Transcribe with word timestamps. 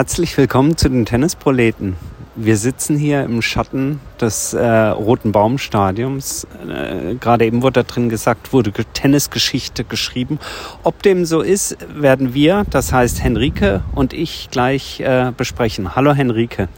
Herzlich 0.00 0.34
willkommen 0.38 0.78
zu 0.78 0.88
den 0.88 1.04
Tennisproleten. 1.04 1.94
Wir 2.34 2.56
sitzen 2.56 2.96
hier 2.96 3.22
im 3.22 3.42
Schatten 3.42 4.00
des 4.18 4.54
äh, 4.54 4.66
Roten 4.66 5.30
Baumstadiums. 5.30 6.46
Äh, 6.66 7.16
Gerade 7.16 7.44
eben 7.44 7.60
wurde 7.60 7.82
da 7.82 7.82
drin 7.82 8.08
gesagt, 8.08 8.54
wurde 8.54 8.72
Tennisgeschichte 8.72 9.84
geschrieben. 9.84 10.38
Ob 10.84 11.02
dem 11.02 11.26
so 11.26 11.42
ist, 11.42 11.76
werden 11.94 12.32
wir, 12.32 12.64
das 12.70 12.94
heißt 12.94 13.22
Henrike 13.22 13.82
und 13.94 14.14
ich, 14.14 14.48
gleich 14.50 15.00
äh, 15.00 15.32
besprechen. 15.36 15.94
Hallo 15.94 16.14
Henrike. 16.14 16.70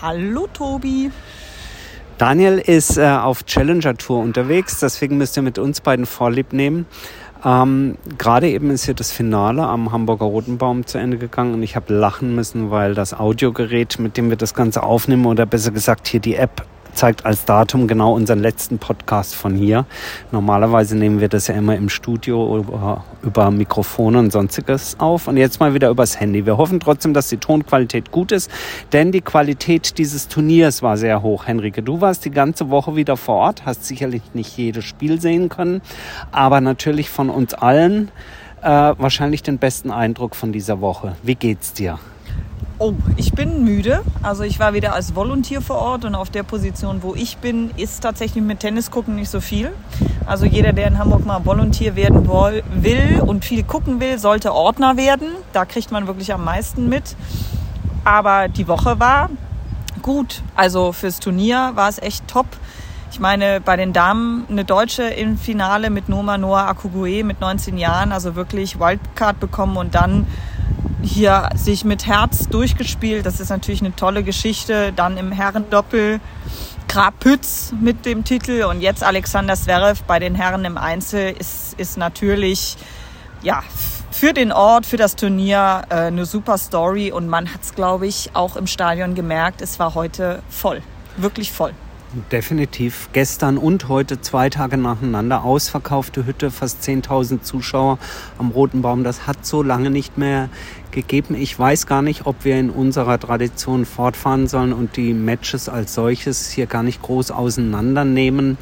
Hallo 0.00 0.46
Tobi. 0.52 1.10
Daniel 2.18 2.58
ist 2.58 2.96
äh, 2.96 3.06
auf 3.06 3.44
Challenger 3.44 3.96
Tour 3.96 4.20
unterwegs, 4.20 4.78
deswegen 4.80 5.18
müsst 5.18 5.36
ihr 5.36 5.42
mit 5.42 5.58
uns 5.58 5.80
beiden 5.80 6.06
Vorlieb 6.06 6.52
nehmen. 6.52 6.86
Ähm, 7.44 7.96
Gerade 8.18 8.48
eben 8.48 8.70
ist 8.70 8.84
hier 8.84 8.94
das 8.94 9.12
Finale 9.12 9.62
am 9.62 9.92
Hamburger 9.92 10.26
Rotenbaum 10.26 10.86
zu 10.86 10.98
Ende 10.98 11.18
gegangen 11.18 11.54
und 11.54 11.62
ich 11.62 11.76
habe 11.76 11.94
lachen 11.94 12.34
müssen, 12.34 12.70
weil 12.70 12.94
das 12.94 13.14
Audiogerät, 13.14 13.98
mit 13.98 14.16
dem 14.16 14.30
wir 14.30 14.36
das 14.36 14.54
Ganze 14.54 14.82
aufnehmen, 14.82 15.26
oder 15.26 15.46
besser 15.46 15.70
gesagt 15.70 16.08
hier 16.08 16.20
die 16.20 16.34
App 16.34 16.66
zeigt 16.98 17.24
als 17.24 17.44
Datum 17.44 17.86
genau 17.86 18.12
unseren 18.12 18.40
letzten 18.40 18.78
Podcast 18.78 19.36
von 19.36 19.54
hier. 19.54 19.86
Normalerweise 20.32 20.96
nehmen 20.96 21.20
wir 21.20 21.28
das 21.28 21.46
ja 21.46 21.54
immer 21.54 21.76
im 21.76 21.88
Studio 21.88 22.58
über, 22.58 23.04
über 23.22 23.52
Mikrofone 23.52 24.18
und 24.18 24.32
sonstiges 24.32 24.96
auf 24.98 25.28
und 25.28 25.36
jetzt 25.36 25.60
mal 25.60 25.74
wieder 25.74 25.90
übers 25.90 26.18
Handy. 26.18 26.44
Wir 26.44 26.56
hoffen 26.56 26.80
trotzdem, 26.80 27.14
dass 27.14 27.28
die 27.28 27.36
Tonqualität 27.36 28.10
gut 28.10 28.32
ist, 28.32 28.50
denn 28.92 29.12
die 29.12 29.20
Qualität 29.20 29.96
dieses 29.98 30.26
Turniers 30.26 30.82
war 30.82 30.96
sehr 30.96 31.22
hoch. 31.22 31.46
Henrike, 31.46 31.84
du 31.84 32.00
warst 32.00 32.24
die 32.24 32.32
ganze 32.32 32.68
Woche 32.68 32.96
wieder 32.96 33.16
vor 33.16 33.36
Ort, 33.36 33.64
hast 33.64 33.84
sicherlich 33.84 34.22
nicht 34.34 34.58
jedes 34.58 34.84
Spiel 34.84 35.20
sehen 35.20 35.48
können, 35.48 35.80
aber 36.32 36.60
natürlich 36.60 37.10
von 37.10 37.30
uns 37.30 37.54
allen 37.54 38.10
äh, 38.60 38.66
wahrscheinlich 38.68 39.44
den 39.44 39.58
besten 39.58 39.92
Eindruck 39.92 40.34
von 40.34 40.50
dieser 40.50 40.80
Woche. 40.80 41.14
Wie 41.22 41.36
geht's 41.36 41.72
dir? 41.72 42.00
Oh, 42.80 42.94
ich 43.16 43.32
bin 43.32 43.64
müde. 43.64 44.02
Also 44.22 44.44
ich 44.44 44.60
war 44.60 44.72
wieder 44.72 44.94
als 44.94 45.16
Volontier 45.16 45.60
vor 45.60 45.78
Ort 45.78 46.04
und 46.04 46.14
auf 46.14 46.30
der 46.30 46.44
Position, 46.44 47.02
wo 47.02 47.16
ich 47.16 47.38
bin, 47.38 47.72
ist 47.76 48.02
tatsächlich 48.02 48.44
mit 48.44 48.60
Tennis 48.60 48.92
gucken 48.92 49.16
nicht 49.16 49.30
so 49.30 49.40
viel. 49.40 49.72
Also 50.26 50.46
jeder, 50.46 50.72
der 50.72 50.86
in 50.86 50.96
Hamburg 50.96 51.26
mal 51.26 51.44
Volontier 51.44 51.96
werden 51.96 52.28
will 52.28 53.20
und 53.26 53.44
viel 53.44 53.64
gucken 53.64 53.98
will, 53.98 54.16
sollte 54.20 54.54
Ordner 54.54 54.96
werden. 54.96 55.26
Da 55.52 55.64
kriegt 55.64 55.90
man 55.90 56.06
wirklich 56.06 56.32
am 56.32 56.44
meisten 56.44 56.88
mit. 56.88 57.16
Aber 58.04 58.46
die 58.46 58.68
Woche 58.68 59.00
war 59.00 59.28
gut. 60.02 60.42
Also 60.54 60.92
fürs 60.92 61.18
Turnier 61.18 61.72
war 61.74 61.88
es 61.88 61.98
echt 61.98 62.28
top. 62.28 62.46
Ich 63.10 63.18
meine, 63.18 63.60
bei 63.60 63.74
den 63.74 63.92
Damen 63.92 64.44
eine 64.48 64.64
Deutsche 64.64 65.02
im 65.02 65.36
Finale 65.36 65.90
mit 65.90 66.08
Noma 66.08 66.38
Noah 66.38 66.68
Akugue 66.68 67.24
mit 67.24 67.40
19 67.40 67.76
Jahren, 67.76 68.12
also 68.12 68.36
wirklich 68.36 68.78
Wildcard 68.78 69.40
bekommen 69.40 69.76
und 69.76 69.96
dann 69.96 70.28
hier 71.02 71.50
sich 71.54 71.84
mit 71.84 72.06
Herz 72.06 72.48
durchgespielt. 72.48 73.26
Das 73.26 73.40
ist 73.40 73.50
natürlich 73.50 73.80
eine 73.80 73.94
tolle 73.94 74.22
Geschichte. 74.22 74.92
Dann 74.94 75.16
im 75.16 75.32
Herrendoppel 75.32 76.20
Krapütz 76.88 77.72
mit 77.78 78.06
dem 78.06 78.24
Titel 78.24 78.64
und 78.64 78.80
jetzt 78.80 79.02
Alexander 79.02 79.54
Zverev 79.54 80.02
bei 80.06 80.18
den 80.18 80.34
Herren 80.34 80.64
im 80.64 80.78
Einzel 80.78 81.34
ist, 81.38 81.78
ist 81.78 81.98
natürlich 81.98 82.76
ja, 83.42 83.62
für 84.10 84.32
den 84.32 84.52
Ort, 84.52 84.86
für 84.86 84.96
das 84.96 85.14
Turnier 85.14 85.82
äh, 85.90 85.94
eine 85.94 86.24
super 86.24 86.58
Story 86.58 87.12
und 87.12 87.28
man 87.28 87.52
hat 87.52 87.62
es, 87.62 87.74
glaube 87.74 88.06
ich, 88.06 88.30
auch 88.34 88.56
im 88.56 88.66
Stadion 88.66 89.14
gemerkt. 89.14 89.62
Es 89.62 89.78
war 89.78 89.94
heute 89.94 90.42
voll, 90.48 90.82
wirklich 91.16 91.52
voll. 91.52 91.72
Definitiv. 92.32 93.10
Gestern 93.12 93.58
und 93.58 93.88
heute 93.88 94.20
zwei 94.22 94.48
Tage 94.48 94.78
nacheinander 94.78 95.44
ausverkaufte 95.44 96.24
Hütte, 96.24 96.50
fast 96.50 96.82
10.000 96.82 97.42
Zuschauer 97.42 97.98
am 98.38 98.50
Roten 98.50 98.80
Baum. 98.80 99.04
Das 99.04 99.26
hat 99.26 99.44
so 99.44 99.62
lange 99.62 99.90
nicht 99.90 100.16
mehr 100.16 100.48
gegeben. 101.02 101.34
Ich 101.34 101.56
weiß 101.56 101.86
gar 101.86 102.02
nicht, 102.02 102.26
ob 102.26 102.44
wir 102.44 102.58
in 102.58 102.70
unserer 102.70 103.18
Tradition 103.20 103.84
fortfahren 103.84 104.48
sollen 104.48 104.72
und 104.72 104.96
die 104.96 105.14
Matches 105.14 105.68
als 105.68 105.94
solches 105.94 106.50
hier 106.50 106.66
gar 106.66 106.82
nicht 106.82 107.02
groß 107.02 107.30
auseinandernehmen. 107.30 108.58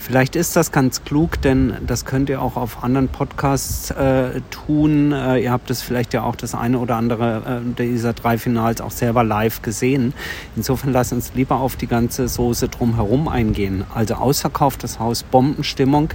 Vielleicht 0.00 0.36
ist 0.36 0.54
das 0.54 0.70
ganz 0.70 1.02
klug, 1.04 1.42
denn 1.42 1.74
das 1.86 2.04
könnt 2.04 2.30
ihr 2.30 2.40
auch 2.40 2.56
auf 2.56 2.84
anderen 2.84 3.08
Podcasts 3.08 3.90
äh, 3.90 4.40
tun. 4.48 5.12
Äh, 5.12 5.40
ihr 5.40 5.50
habt 5.50 5.70
es 5.70 5.82
vielleicht 5.82 6.14
ja 6.14 6.22
auch 6.22 6.36
das 6.36 6.54
eine 6.54 6.78
oder 6.78 6.96
andere 6.96 7.62
äh, 7.78 7.84
dieser 7.84 8.12
drei 8.12 8.38
Finals 8.38 8.80
auch 8.80 8.92
selber 8.92 9.24
live 9.24 9.60
gesehen. 9.60 10.14
Insofern 10.56 10.92
lasst 10.92 11.12
uns 11.12 11.32
lieber 11.34 11.56
auf 11.56 11.74
die 11.74 11.88
ganze 11.88 12.28
Soße 12.28 12.68
drumherum 12.68 13.26
eingehen. 13.26 13.84
Also 13.92 14.14
ausverkauftes 14.14 15.00
Haus, 15.00 15.24
Bombenstimmung. 15.24 16.10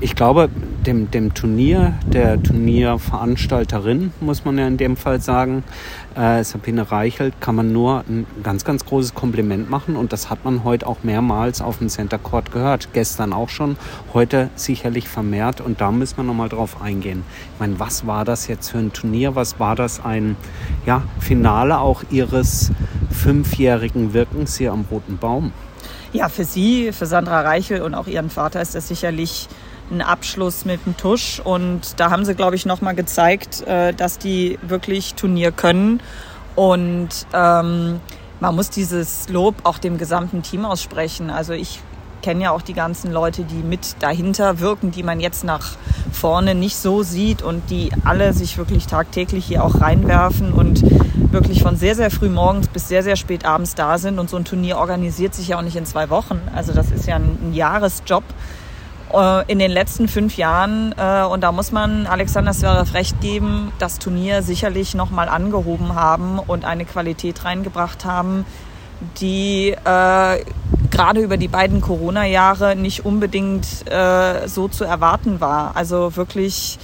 Ich 0.00 0.16
glaube, 0.16 0.50
dem, 0.84 1.10
dem 1.12 1.32
Turnier, 1.32 1.94
der 2.04 2.42
Turnierveranstalterin, 2.42 4.12
muss 4.20 4.44
man 4.44 4.58
ja 4.58 4.66
in 4.66 4.76
dem 4.76 4.96
Fall 5.02 5.20
sagen, 5.20 5.64
äh, 6.14 6.42
Sabine 6.44 6.90
Reichelt, 6.90 7.40
kann 7.40 7.54
man 7.54 7.72
nur 7.72 8.04
ein 8.08 8.26
ganz, 8.42 8.64
ganz 8.64 8.84
großes 8.86 9.14
Kompliment 9.14 9.68
machen. 9.68 9.96
Und 9.96 10.12
das 10.12 10.30
hat 10.30 10.44
man 10.44 10.64
heute 10.64 10.86
auch 10.86 10.98
mehrmals 11.02 11.60
auf 11.60 11.78
dem 11.78 11.88
Center 11.88 12.18
Court 12.18 12.52
gehört. 12.52 12.88
Gestern 12.92 13.32
auch 13.32 13.48
schon, 13.48 13.76
heute 14.14 14.48
sicherlich 14.54 15.08
vermehrt. 15.08 15.60
Und 15.60 15.80
da 15.80 15.90
müssen 15.90 16.16
wir 16.18 16.24
nochmal 16.24 16.48
drauf 16.48 16.80
eingehen. 16.80 17.24
Ich 17.54 17.60
meine, 17.60 17.78
was 17.78 18.06
war 18.06 18.24
das 18.24 18.46
jetzt 18.46 18.70
für 18.70 18.78
ein 18.78 18.92
Turnier? 18.92 19.34
Was 19.34 19.58
war 19.58 19.76
das 19.76 20.04
ein 20.04 20.36
ja, 20.86 21.02
Finale 21.18 21.78
auch 21.78 22.02
ihres 22.10 22.70
fünfjährigen 23.10 24.14
Wirkens 24.14 24.56
hier 24.56 24.72
am 24.72 24.86
Roten 24.90 25.18
Baum? 25.18 25.52
Ja, 26.12 26.28
für 26.28 26.44
sie, 26.44 26.92
für 26.92 27.06
Sandra 27.06 27.40
Reichel 27.40 27.80
und 27.80 27.94
auch 27.94 28.06
ihren 28.06 28.28
Vater 28.28 28.60
ist 28.60 28.74
das 28.74 28.88
sicherlich 28.88 29.48
ein 29.92 30.02
Abschluss 30.02 30.64
mit 30.64 30.80
einem 30.84 30.96
Tusch. 30.96 31.40
Und 31.40 32.00
da 32.00 32.10
haben 32.10 32.24
sie, 32.24 32.34
glaube 32.34 32.56
ich, 32.56 32.66
nochmal 32.66 32.94
gezeigt, 32.94 33.62
äh, 33.66 33.92
dass 33.92 34.18
die 34.18 34.58
wirklich 34.62 35.14
Turnier 35.14 35.52
können. 35.52 36.00
Und 36.56 37.08
ähm, 37.32 38.00
man 38.40 38.56
muss 38.56 38.70
dieses 38.70 39.28
Lob 39.28 39.54
auch 39.64 39.78
dem 39.78 39.98
gesamten 39.98 40.42
Team 40.42 40.64
aussprechen. 40.64 41.30
Also 41.30 41.52
ich 41.52 41.80
kenne 42.22 42.44
ja 42.44 42.50
auch 42.52 42.62
die 42.62 42.72
ganzen 42.72 43.12
Leute, 43.12 43.42
die 43.44 43.62
mit 43.62 43.96
dahinter 44.00 44.60
wirken, 44.60 44.90
die 44.90 45.02
man 45.02 45.20
jetzt 45.20 45.44
nach 45.44 45.72
vorne 46.12 46.54
nicht 46.54 46.76
so 46.76 47.02
sieht 47.02 47.42
und 47.42 47.70
die 47.70 47.90
alle 48.04 48.32
sich 48.32 48.58
wirklich 48.58 48.86
tagtäglich 48.86 49.44
hier 49.44 49.64
auch 49.64 49.80
reinwerfen 49.80 50.52
und 50.52 50.82
wirklich 51.32 51.62
von 51.62 51.76
sehr, 51.76 51.94
sehr 51.94 52.10
früh 52.10 52.28
morgens 52.28 52.68
bis 52.68 52.88
sehr, 52.88 53.02
sehr 53.02 53.16
spät 53.16 53.44
abends 53.44 53.74
da 53.74 53.98
sind. 53.98 54.18
Und 54.18 54.30
so 54.30 54.36
ein 54.36 54.44
Turnier 54.44 54.78
organisiert 54.78 55.34
sich 55.34 55.48
ja 55.48 55.58
auch 55.58 55.62
nicht 55.62 55.76
in 55.76 55.86
zwei 55.86 56.10
Wochen. 56.10 56.40
Also 56.54 56.72
das 56.72 56.90
ist 56.90 57.06
ja 57.06 57.16
ein, 57.16 57.38
ein 57.42 57.54
Jahresjob 57.54 58.24
in 59.46 59.58
den 59.58 59.70
letzten 59.70 60.08
fünf 60.08 60.36
Jahren. 60.36 60.94
Äh, 60.96 61.24
und 61.24 61.42
da 61.42 61.52
muss 61.52 61.72
man 61.72 62.06
Alexander 62.06 62.52
Zverev 62.52 62.94
recht 62.94 63.20
geben, 63.20 63.72
das 63.78 63.98
Turnier 63.98 64.42
sicherlich 64.42 64.94
nochmal 64.94 65.28
angehoben 65.28 65.94
haben 65.94 66.38
und 66.38 66.64
eine 66.64 66.84
Qualität 66.84 67.44
reingebracht 67.44 68.04
haben, 68.04 68.44
die 69.20 69.70
äh, 69.70 70.44
gerade 70.90 71.20
über 71.20 71.36
die 71.36 71.48
beiden 71.48 71.80
Corona-Jahre 71.80 72.76
nicht 72.76 73.04
unbedingt 73.04 73.66
äh, 73.90 74.46
so 74.46 74.68
zu 74.68 74.84
erwarten 74.84 75.40
war. 75.40 75.76
Also 75.76 76.16
wirklich 76.16 76.78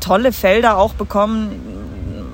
tolle 0.00 0.32
Felder 0.32 0.76
auch 0.76 0.94
bekommen. 0.94 1.60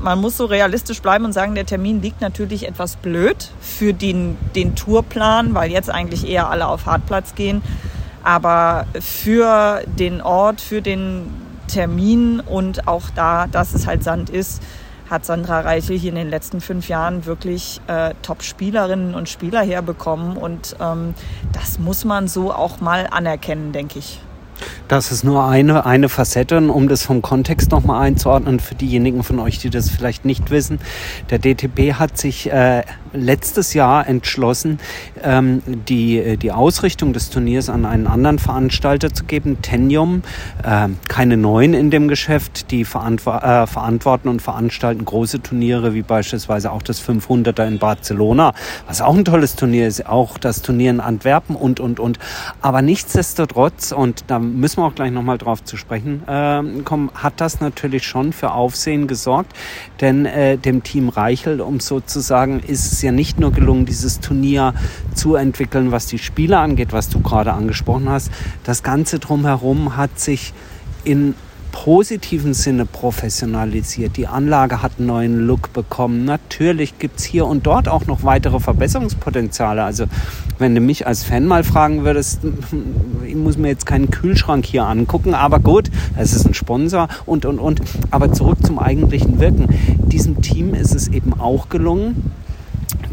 Man 0.00 0.20
muss 0.20 0.36
so 0.36 0.46
realistisch 0.46 1.00
bleiben 1.00 1.24
und 1.24 1.32
sagen, 1.32 1.54
der 1.54 1.66
Termin 1.66 2.02
liegt 2.02 2.20
natürlich 2.20 2.66
etwas 2.66 2.96
blöd 2.96 3.50
für 3.60 3.94
den, 3.94 4.36
den 4.56 4.74
Tourplan, 4.74 5.54
weil 5.54 5.70
jetzt 5.70 5.90
eigentlich 5.90 6.28
eher 6.28 6.50
alle 6.50 6.66
auf 6.66 6.86
Hartplatz 6.86 7.34
gehen. 7.36 7.62
Aber 8.22 8.86
für 9.00 9.82
den 9.86 10.20
Ort, 10.20 10.60
für 10.60 10.82
den 10.82 11.30
Termin 11.68 12.40
und 12.40 12.86
auch 12.86 13.10
da, 13.14 13.46
dass 13.46 13.74
es 13.74 13.86
halt 13.86 14.04
Sand 14.04 14.30
ist, 14.30 14.62
hat 15.08 15.24
Sandra 15.26 15.60
Reichel 15.60 15.98
hier 15.98 16.10
in 16.10 16.16
den 16.16 16.30
letzten 16.30 16.60
fünf 16.60 16.88
Jahren 16.88 17.26
wirklich 17.26 17.80
äh, 17.86 18.14
Top-Spielerinnen 18.22 19.14
und 19.14 19.28
Spieler 19.28 19.62
herbekommen. 19.62 20.36
Und 20.36 20.76
ähm, 20.80 21.14
das 21.52 21.78
muss 21.78 22.04
man 22.04 22.28
so 22.28 22.52
auch 22.52 22.80
mal 22.80 23.08
anerkennen, 23.10 23.72
denke 23.72 23.98
ich. 23.98 24.20
Das 24.92 25.10
ist 25.10 25.24
nur 25.24 25.46
eine, 25.46 25.86
eine 25.86 26.10
Facette, 26.10 26.58
um 26.58 26.86
das 26.86 27.02
vom 27.02 27.22
Kontext 27.22 27.70
nochmal 27.70 28.02
einzuordnen 28.02 28.60
für 28.60 28.74
diejenigen 28.74 29.22
von 29.22 29.38
euch, 29.38 29.56
die 29.56 29.70
das 29.70 29.88
vielleicht 29.88 30.26
nicht 30.26 30.50
wissen. 30.50 30.80
Der 31.30 31.38
DTP 31.38 31.94
hat 31.94 32.18
sich 32.18 32.52
äh, 32.52 32.82
letztes 33.14 33.72
Jahr 33.72 34.06
entschlossen, 34.06 34.78
ähm, 35.22 35.62
die, 35.66 36.36
die 36.36 36.52
Ausrichtung 36.52 37.14
des 37.14 37.30
Turniers 37.30 37.70
an 37.70 37.86
einen 37.86 38.06
anderen 38.06 38.38
Veranstalter 38.38 39.14
zu 39.14 39.24
geben, 39.24 39.62
Tenium. 39.62 40.24
Äh, 40.62 40.88
keine 41.08 41.38
neuen 41.38 41.72
in 41.72 41.90
dem 41.90 42.08
Geschäft, 42.08 42.70
die 42.70 42.84
verantw 42.84 43.28
äh, 43.30 43.66
verantworten 43.66 44.28
und 44.28 44.42
veranstalten 44.42 45.06
große 45.06 45.40
Turniere, 45.40 45.94
wie 45.94 46.02
beispielsweise 46.02 46.70
auch 46.70 46.82
das 46.82 47.02
500er 47.02 47.66
in 47.66 47.78
Barcelona, 47.78 48.52
was 48.86 49.00
auch 49.00 49.16
ein 49.16 49.24
tolles 49.24 49.56
Turnier 49.56 49.86
ist, 49.88 50.06
auch 50.06 50.36
das 50.36 50.60
Turnier 50.60 50.90
in 50.90 51.00
Antwerpen 51.00 51.56
und, 51.56 51.80
und, 51.80 51.98
und. 51.98 52.18
Aber 52.60 52.82
nichtsdestotrotz, 52.82 53.92
und 53.92 54.24
da 54.26 54.38
müssen 54.38 54.80
wir 54.80 54.81
auch 54.82 54.94
gleich 54.94 55.10
nochmal 55.10 55.38
drauf 55.38 55.64
zu 55.64 55.76
sprechen 55.76 56.22
äh, 56.26 56.62
kommen, 56.84 57.10
hat 57.14 57.40
das 57.40 57.60
natürlich 57.60 58.06
schon 58.06 58.32
für 58.32 58.52
Aufsehen 58.52 59.06
gesorgt, 59.06 59.56
denn 60.00 60.26
äh, 60.26 60.58
dem 60.58 60.82
Team 60.82 61.08
Reichel, 61.08 61.60
um 61.60 61.80
sozusagen, 61.80 62.60
ist 62.60 62.92
es 62.92 63.02
ja 63.02 63.12
nicht 63.12 63.40
nur 63.40 63.52
gelungen, 63.52 63.86
dieses 63.86 64.20
Turnier 64.20 64.74
zu 65.14 65.34
entwickeln, 65.34 65.92
was 65.92 66.06
die 66.06 66.18
Spieler 66.18 66.60
angeht, 66.60 66.92
was 66.92 67.08
du 67.08 67.20
gerade 67.20 67.52
angesprochen 67.52 68.08
hast. 68.08 68.30
Das 68.64 68.82
Ganze 68.82 69.18
drumherum 69.18 69.96
hat 69.96 70.18
sich 70.18 70.52
in 71.04 71.34
positiven 71.72 72.54
Sinne 72.54 72.86
professionalisiert. 72.86 74.16
Die 74.16 74.28
Anlage 74.28 74.82
hat 74.82 74.92
einen 74.98 75.08
neuen 75.08 75.46
Look 75.46 75.72
bekommen. 75.72 76.24
Natürlich 76.24 76.98
gibt 77.00 77.18
es 77.18 77.24
hier 77.24 77.46
und 77.46 77.66
dort 77.66 77.88
auch 77.88 78.06
noch 78.06 78.22
weitere 78.22 78.60
Verbesserungspotenziale. 78.60 79.82
Also 79.82 80.04
wenn 80.58 80.74
du 80.76 80.80
mich 80.80 81.06
als 81.08 81.24
Fan 81.24 81.46
mal 81.46 81.64
fragen 81.64 82.04
würdest, 82.04 82.42
ich 83.26 83.34
muss 83.34 83.58
mir 83.58 83.68
jetzt 83.68 83.86
keinen 83.86 84.10
Kühlschrank 84.10 84.64
hier 84.64 84.84
angucken, 84.84 85.34
aber 85.34 85.58
gut, 85.58 85.90
es 86.16 86.32
ist 86.32 86.46
ein 86.46 86.54
Sponsor 86.54 87.08
und, 87.26 87.44
und, 87.46 87.58
und. 87.58 87.82
Aber 88.12 88.32
zurück 88.32 88.58
zum 88.64 88.78
eigentlichen 88.78 89.40
Wirken. 89.40 89.66
Diesem 90.06 90.40
Team 90.42 90.74
ist 90.74 90.94
es 90.94 91.08
eben 91.08 91.40
auch 91.40 91.68
gelungen, 91.68 92.32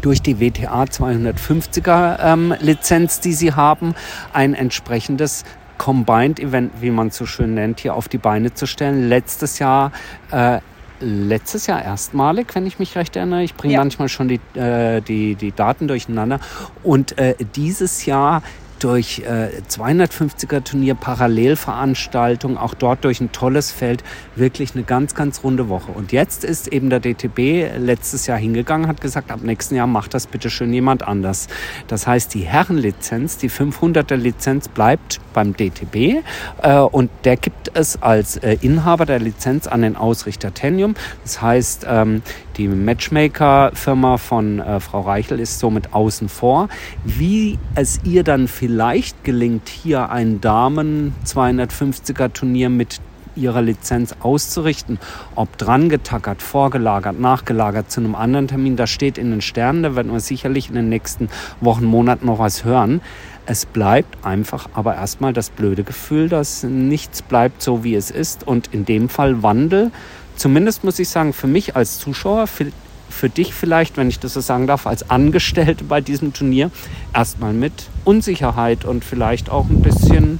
durch 0.00 0.22
die 0.22 0.40
WTA 0.40 0.84
250er 0.84 2.18
ähm, 2.22 2.54
Lizenz, 2.60 3.20
die 3.20 3.32
sie 3.32 3.52
haben, 3.52 3.94
ein 4.32 4.54
entsprechendes 4.54 5.44
Combined 5.80 6.38
Event, 6.38 6.72
wie 6.82 6.90
man 6.90 7.08
es 7.08 7.16
so 7.16 7.24
schön 7.24 7.54
nennt, 7.54 7.80
hier 7.80 7.94
auf 7.94 8.06
die 8.06 8.18
Beine 8.18 8.52
zu 8.52 8.66
stellen. 8.66 9.08
Letztes 9.08 9.58
Jahr 9.58 9.92
äh, 10.30 10.58
letztes 11.00 11.66
Jahr 11.66 11.82
erstmalig, 11.82 12.54
wenn 12.54 12.66
ich 12.66 12.78
mich 12.78 12.96
recht 12.96 13.16
erinnere. 13.16 13.42
Ich 13.44 13.54
bringe 13.54 13.72
ja. 13.72 13.80
manchmal 13.80 14.10
schon 14.10 14.28
die, 14.28 14.40
äh, 14.58 15.00
die, 15.00 15.36
die 15.36 15.52
Daten 15.52 15.88
durcheinander. 15.88 16.38
Und 16.82 17.16
äh, 17.16 17.34
dieses 17.56 18.04
Jahr 18.04 18.42
durch 18.80 19.20
äh, 19.20 19.50
250er 19.68 20.64
Turnier, 20.64 20.94
Parallelveranstaltung, 20.94 22.56
auch 22.56 22.74
dort 22.74 23.04
durch 23.04 23.20
ein 23.20 23.30
tolles 23.30 23.70
Feld, 23.70 24.02
wirklich 24.34 24.74
eine 24.74 24.84
ganz, 24.84 25.14
ganz 25.14 25.44
runde 25.44 25.68
Woche. 25.68 25.92
Und 25.92 26.12
jetzt 26.12 26.44
ist 26.44 26.68
eben 26.68 26.90
der 26.90 27.00
DTB 27.00 27.78
letztes 27.78 28.26
Jahr 28.26 28.38
hingegangen, 28.38 28.88
hat 28.88 29.00
gesagt, 29.00 29.30
ab 29.30 29.40
nächsten 29.42 29.76
Jahr 29.76 29.86
macht 29.86 30.14
das 30.14 30.26
bitte 30.26 30.50
schön 30.50 30.72
jemand 30.72 31.06
anders. 31.06 31.48
Das 31.86 32.06
heißt, 32.06 32.34
die 32.34 32.40
Herrenlizenz, 32.40 33.36
die 33.36 33.50
500er 33.50 34.16
Lizenz 34.16 34.68
bleibt 34.68 35.20
beim 35.34 35.54
DTB 35.54 36.24
äh, 36.62 36.78
und 36.78 37.10
der 37.24 37.36
gibt 37.36 37.70
es 37.74 38.02
als 38.02 38.38
äh, 38.38 38.56
Inhaber 38.62 39.06
der 39.06 39.18
Lizenz 39.18 39.66
an 39.66 39.82
den 39.82 39.96
Ausrichter 39.96 40.54
Tenium. 40.54 40.94
Das 41.22 41.42
heißt, 41.42 41.86
ähm, 41.88 42.22
die 42.56 42.68
Matchmaker-Firma 42.68 44.16
von 44.18 44.58
äh, 44.58 44.80
Frau 44.80 45.00
Reichel 45.02 45.38
ist 45.40 45.58
somit 45.58 45.92
außen 45.92 46.28
vor. 46.28 46.68
Wie 47.04 47.58
es 47.74 48.00
ihr 48.04 48.24
dann 48.24 48.48
vielleicht 48.48 48.69
gelingt, 49.24 49.68
hier 49.68 50.10
ein 50.10 50.40
Damen-250er-Turnier 50.40 52.68
mit 52.68 53.00
ihrer 53.36 53.62
Lizenz 53.62 54.14
auszurichten. 54.20 54.98
Ob 55.34 55.56
dran 55.56 55.88
getackert, 55.88 56.42
vorgelagert, 56.42 57.18
nachgelagert 57.18 57.90
zu 57.90 58.00
einem 58.00 58.14
anderen 58.14 58.48
Termin, 58.48 58.76
das 58.76 58.90
steht 58.90 59.18
in 59.18 59.30
den 59.30 59.40
Sternen. 59.40 59.82
Da 59.82 59.96
werden 59.96 60.12
wir 60.12 60.20
sicherlich 60.20 60.68
in 60.68 60.74
den 60.74 60.88
nächsten 60.88 61.28
Wochen, 61.60 61.84
Monaten 61.84 62.26
noch 62.26 62.38
was 62.38 62.64
hören. 62.64 63.00
Es 63.46 63.66
bleibt 63.66 64.24
einfach 64.24 64.68
aber 64.74 64.94
erstmal 64.94 65.32
das 65.32 65.50
blöde 65.50 65.84
Gefühl, 65.84 66.28
dass 66.28 66.62
nichts 66.62 67.22
bleibt 67.22 67.62
so, 67.62 67.84
wie 67.84 67.94
es 67.94 68.10
ist. 68.10 68.46
Und 68.46 68.68
in 68.72 68.84
dem 68.84 69.08
Fall 69.08 69.42
Wandel 69.42 69.90
zumindest 70.40 70.84
muss 70.84 70.98
ich 70.98 71.08
sagen, 71.08 71.32
für 71.32 71.46
mich 71.46 71.76
als 71.76 71.98
Zuschauer, 71.98 72.46
für, 73.10 73.28
dich 73.28 73.54
vielleicht, 73.54 73.96
wenn 73.96 74.08
ich 74.08 74.18
das 74.18 74.34
so 74.34 74.40
sagen 74.40 74.66
darf, 74.66 74.86
als 74.86 75.10
Angestellte 75.10 75.84
bei 75.84 76.00
diesem 76.00 76.32
Turnier, 76.32 76.70
erstmal 77.14 77.52
mit 77.52 77.72
Unsicherheit 78.04 78.84
und 78.84 79.04
vielleicht 79.04 79.50
auch 79.50 79.68
ein 79.68 79.82
bisschen, 79.82 80.38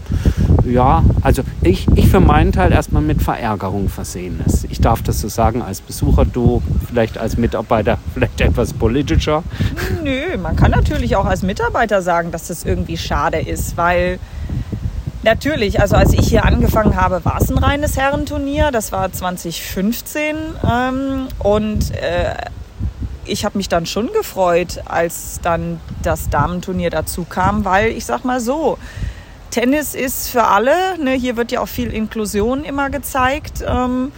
ja, 0.65 1.05
also 1.23 1.43
ich, 1.63 1.87
ich 1.95 2.09
für 2.09 2.21
meinen 2.21 2.53
Teil 2.53 2.73
erstmal 2.73 3.03
mit 3.03 3.23
Verärgerung 3.23 3.89
versehen 3.89 4.41
ist. 4.47 4.67
Ich 4.71 4.81
darf 4.81 5.03
das 5.03 5.21
so 5.21 5.29
sagen 5.29 5.63
als 5.63 5.81
Besucher, 5.81 6.25
du 6.25 6.63
vielleicht 6.89 7.19
als 7.19 7.37
Mitarbeiter 7.37 7.99
vielleicht 8.15 8.41
etwas 8.41 8.73
politischer. 8.73 9.43
Nö, 10.03 10.37
man 10.39 10.57
kann 10.57 10.71
natürlich 10.71 11.17
auch 11.17 11.27
als 11.27 11.43
Mitarbeiter 11.43 12.03
sagen, 12.03 12.31
dass 12.31 12.49
das 12.49 12.65
irgendwie 12.65 12.97
schade 12.97 13.39
ist, 13.41 13.77
weil 13.77 14.19
Natürlich, 15.23 15.81
also 15.81 15.97
als 15.97 16.15
ich 16.15 16.29
hier 16.29 16.47
angefangen 16.47 16.97
habe, 16.97 17.23
war 17.25 17.39
es 17.41 17.51
ein 17.51 17.59
reines 17.59 17.99
Herrenturnier. 17.99 18.71
Das 18.71 18.91
war 18.91 19.13
2015 19.13 20.37
ähm, 20.65 21.29
und 21.39 21.91
äh, 21.95 22.35
ich 23.31 23.45
habe 23.45 23.57
mich 23.59 23.69
dann 23.69 23.87
schon 23.87 24.13
gefreut, 24.13 24.81
als 24.85 25.41
dann 25.43 25.81
das 26.03 26.29
Damenturnier 26.31 26.91
dazu 26.91 27.25
kam, 27.25 27.65
weil 27.65 27.91
ich 27.93 28.05
sag 28.05 28.25
mal 28.25 28.41
so, 28.41 28.79
Tennis 29.51 29.95
ist 29.95 30.29
für 30.29 30.45
alle. 30.45 30.99
Ne? 31.03 31.13
Hier 31.13 31.37
wird 31.37 31.53
ja 31.53 31.61
auch 31.61 31.69
viel 31.69 31.93
Inklusion 31.93 32.65
immer 32.65 32.91
gezeigt 32.91 33.65
ähm, 33.67 34.13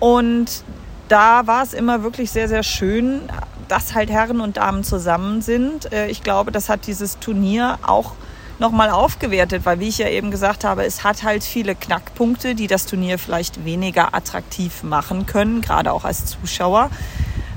und 0.00 0.64
da 1.08 1.46
war 1.46 1.62
es 1.62 1.74
immer 1.74 2.02
wirklich 2.02 2.30
sehr, 2.30 2.48
sehr 2.48 2.62
schön, 2.62 3.20
dass 3.68 3.94
halt 3.94 4.10
Herren 4.10 4.40
und 4.40 4.56
Damen 4.56 4.84
zusammen 4.84 5.42
sind. 5.42 5.92
Äh, 5.92 6.08
ich 6.08 6.22
glaube, 6.22 6.50
das 6.50 6.68
hat 6.68 6.86
dieses 6.86 7.18
Turnier 7.18 7.78
auch 7.86 8.12
nochmal 8.58 8.90
aufgewertet, 8.90 9.64
weil 9.64 9.80
wie 9.80 9.88
ich 9.88 9.98
ja 9.98 10.08
eben 10.08 10.30
gesagt 10.30 10.64
habe, 10.64 10.84
es 10.84 11.04
hat 11.04 11.22
halt 11.22 11.42
viele 11.42 11.74
Knackpunkte, 11.74 12.54
die 12.54 12.66
das 12.66 12.86
Turnier 12.86 13.18
vielleicht 13.18 13.64
weniger 13.64 14.14
attraktiv 14.14 14.82
machen 14.82 15.26
können, 15.26 15.60
gerade 15.60 15.92
auch 15.92 16.04
als 16.04 16.26
Zuschauer. 16.26 16.90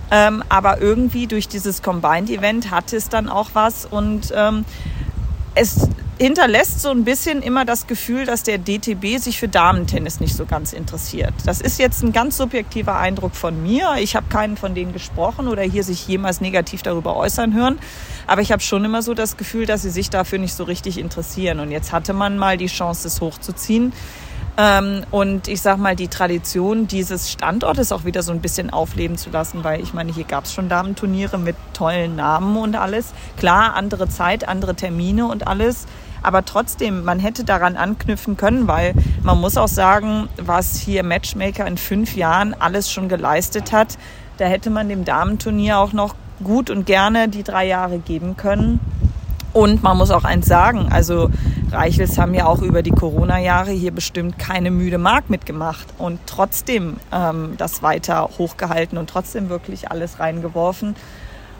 Ähm, 0.09 0.44
aber 0.50 0.81
irgendwie 0.81 1.27
durch 1.27 1.48
dieses 1.48 1.81
Combined 1.81 2.30
Event 2.30 2.71
hat 2.71 2.94
es 2.94 3.09
dann 3.09 3.27
auch 3.27 3.50
was 3.54 3.86
und 3.86 4.31
ähm, 4.36 4.63
es 5.54 5.89
hinterlässt 6.19 6.81
so 6.81 6.89
ein 6.89 7.04
bisschen 7.04 7.42
immer 7.42 7.63
das 7.63 7.86
Gefühl, 7.86 8.25
dass 8.25 8.44
der 8.44 8.57
DTB 8.57 9.19
sich 9.19 9.39
für 9.39 9.48
Damentennis 9.48 10.19
nicht 10.19 10.36
so 10.36 10.45
ganz 10.45 10.74
interessiert. 10.74 11.33
Das 11.45 11.62
ist 11.62 11.77
jetzt 11.80 12.04
ein 12.04 12.12
ganz 12.12 12.38
subjektiver 12.38 12.98
Eindruck 12.98 13.36
von 13.36 13.62
mir. 13.62 13.95
Ich 14.00 14.15
habe 14.15 14.27
keinen 14.27 14.57
von 14.57 14.74
denen 14.74 14.94
gesprochen 14.94 15.48
oder 15.48 15.62
hier 15.62 15.83
sich 15.83 16.07
jemals 16.07 16.42
negativ 16.42 16.81
darüber 16.81 17.15
äußern 17.15 17.53
hören. 17.53 17.77
Aber 18.25 18.42
ich 18.42 18.51
habe 18.51 18.63
schon 18.63 18.83
immer 18.83 19.03
so 19.03 19.13
das 19.13 19.38
Gefühl, 19.38 19.68
dass 19.68 19.83
sie 19.83 19.92
sich 19.92 20.10
dafür 20.10 20.39
nicht 20.39 20.56
so 20.56 20.63
richtig 20.63 20.98
interessieren. 20.98 21.60
Und 21.60 21.71
jetzt 21.71 21.92
hatte 21.92 22.13
man 22.13 22.38
mal 22.38 22.57
die 22.57 22.68
Chance, 22.68 23.07
es 23.07 23.21
hochzuziehen. 23.21 23.94
Ähm, 24.59 25.04
und 25.12 25.48
ich 25.48 25.62
sag 25.62 25.77
mal, 25.77 25.95
die 25.95 26.07
Tradition 26.07 26.88
dieses 26.88 27.31
Standortes 27.31 27.92
auch 27.92 28.06
wieder 28.06 28.24
so 28.24 28.31
ein 28.31 28.42
bisschen 28.42 28.71
aufleben 28.71 29.15
zu 29.15 29.30
lassen, 29.30 29.63
weil 29.63 29.81
ich 29.81 29.94
meine, 29.94 30.12
hier 30.12 30.24
gab 30.24 30.45
es 30.45 30.54
schon 30.54 30.68
Damenturniere 30.68 31.38
mit 31.38 31.56
tollen 31.74 32.15
Namen 32.15 32.57
und 32.57 32.75
alles. 32.75 33.13
Klar, 33.38 33.75
andere 33.75 34.09
Zeit, 34.09 34.48
andere 34.48 34.74
Termine 34.74 35.27
und 35.27 35.45
alles. 35.45 35.86
Aber 36.24 36.44
trotzdem, 36.44 37.04
man 37.04 37.19
hätte 37.19 37.44
daran 37.44 37.77
anknüpfen 37.77 38.36
können, 38.36 38.67
weil 38.67 38.96
man 39.22 39.39
muss 39.39 39.58
auch 39.58 39.67
sagen, 39.67 40.27
was 40.38 40.75
hier 40.75 41.03
Matchmaker 41.03 41.67
in 41.67 41.77
fünf 41.77 42.15
Jahren 42.15 42.55
alles 42.58 42.91
schon 42.91 43.08
geleistet 43.08 43.72
hat, 43.72 43.98
da 44.38 44.46
hätte 44.46 44.72
man 44.72 44.89
dem 44.89 45.05
Damenturnier 45.05 45.77
auch 45.77 45.93
noch 45.93 46.15
gut 46.43 46.72
und 46.72 46.86
gerne 46.86 47.29
die 47.29 47.43
drei 47.43 47.67
Jahre 47.67 48.00
geben 48.00 48.38
können. 48.38 48.79
Und 49.53 49.82
man 49.82 49.98
muss 49.98 50.12
auch 50.12 50.24
eins 50.24 50.46
sagen, 50.48 50.88
also 50.91 51.29
Reichels 51.71 52.17
haben 52.17 52.33
ja 52.33 52.45
auch 52.45 52.62
über 52.62 52.81
die 52.81 52.91
Corona-Jahre 52.91 53.71
hier 53.71 53.91
bestimmt 53.91 54.39
keine 54.39 54.71
müde 54.71 54.97
Mark 54.97 55.29
mitgemacht 55.29 55.88
und 55.97 56.19
trotzdem 56.25 56.97
ähm, 57.12 57.55
das 57.57 57.83
weiter 57.83 58.29
hochgehalten 58.38 58.97
und 58.97 59.09
trotzdem 59.09 59.50
wirklich 59.50 59.91
alles 59.91 60.19
reingeworfen. 60.19 60.95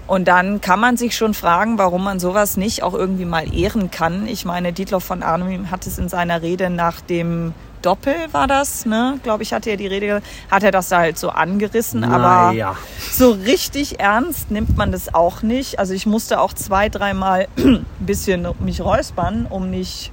Und 0.08 0.30
dann 0.30 0.62
kann 0.62 0.80
man 0.80 0.96
sich 0.96 1.18
schon 1.18 1.34
fragen, 1.34 1.78
warum 1.78 2.06
man 2.06 2.22
sowas 2.22 2.56
nicht 2.56 2.82
auch 2.82 2.94
irgendwie 2.94 3.26
mal 3.26 3.54
ehren 3.54 3.92
kann. 3.92 4.26
Ich 4.28 4.46
meine, 4.46 4.72
Dietloff 4.72 5.04
von 5.04 5.22
Arnim 5.22 5.70
hat 5.70 5.86
es 5.86 5.98
in 5.98 6.08
seiner 6.08 6.42
Rede 6.42 6.70
nach 6.70 7.02
dem 7.02 7.54
Doppel 7.88 8.16
war 8.34 8.48
das, 8.48 8.86
ne? 8.86 9.18
Glaube 9.24 9.44
ich, 9.44 9.54
hatte 9.54 9.70
er 9.70 9.78
die 9.78 9.88
Rede, 9.88 10.22
hat 10.52 10.62
er 10.62 10.72
das 10.72 10.90
da 10.90 10.98
halt 10.98 11.18
so 11.18 11.30
angerissen, 11.30 12.04
aber 12.04 12.52
ja. 12.54 12.76
so 13.14 13.32
richtig 13.32 14.02
ernst 14.02 14.52
nimmt 14.52 14.76
man 14.76 14.92
das 14.92 15.14
auch 15.14 15.42
nicht. 15.42 15.80
Also 15.80 15.94
ich 15.94 16.06
musste 16.06 16.42
auch 16.42 16.52
zwei, 16.52 16.90
dreimal 16.90 17.48
ein 17.58 17.86
bisschen 18.00 18.46
mich 18.60 18.82
räuspern, 18.82 19.48
um 19.50 19.70
nicht, 19.70 20.12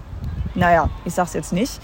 naja, 0.55 0.89
ich 1.05 1.15
sag's 1.15 1.33
jetzt 1.33 1.53
nicht. 1.53 1.81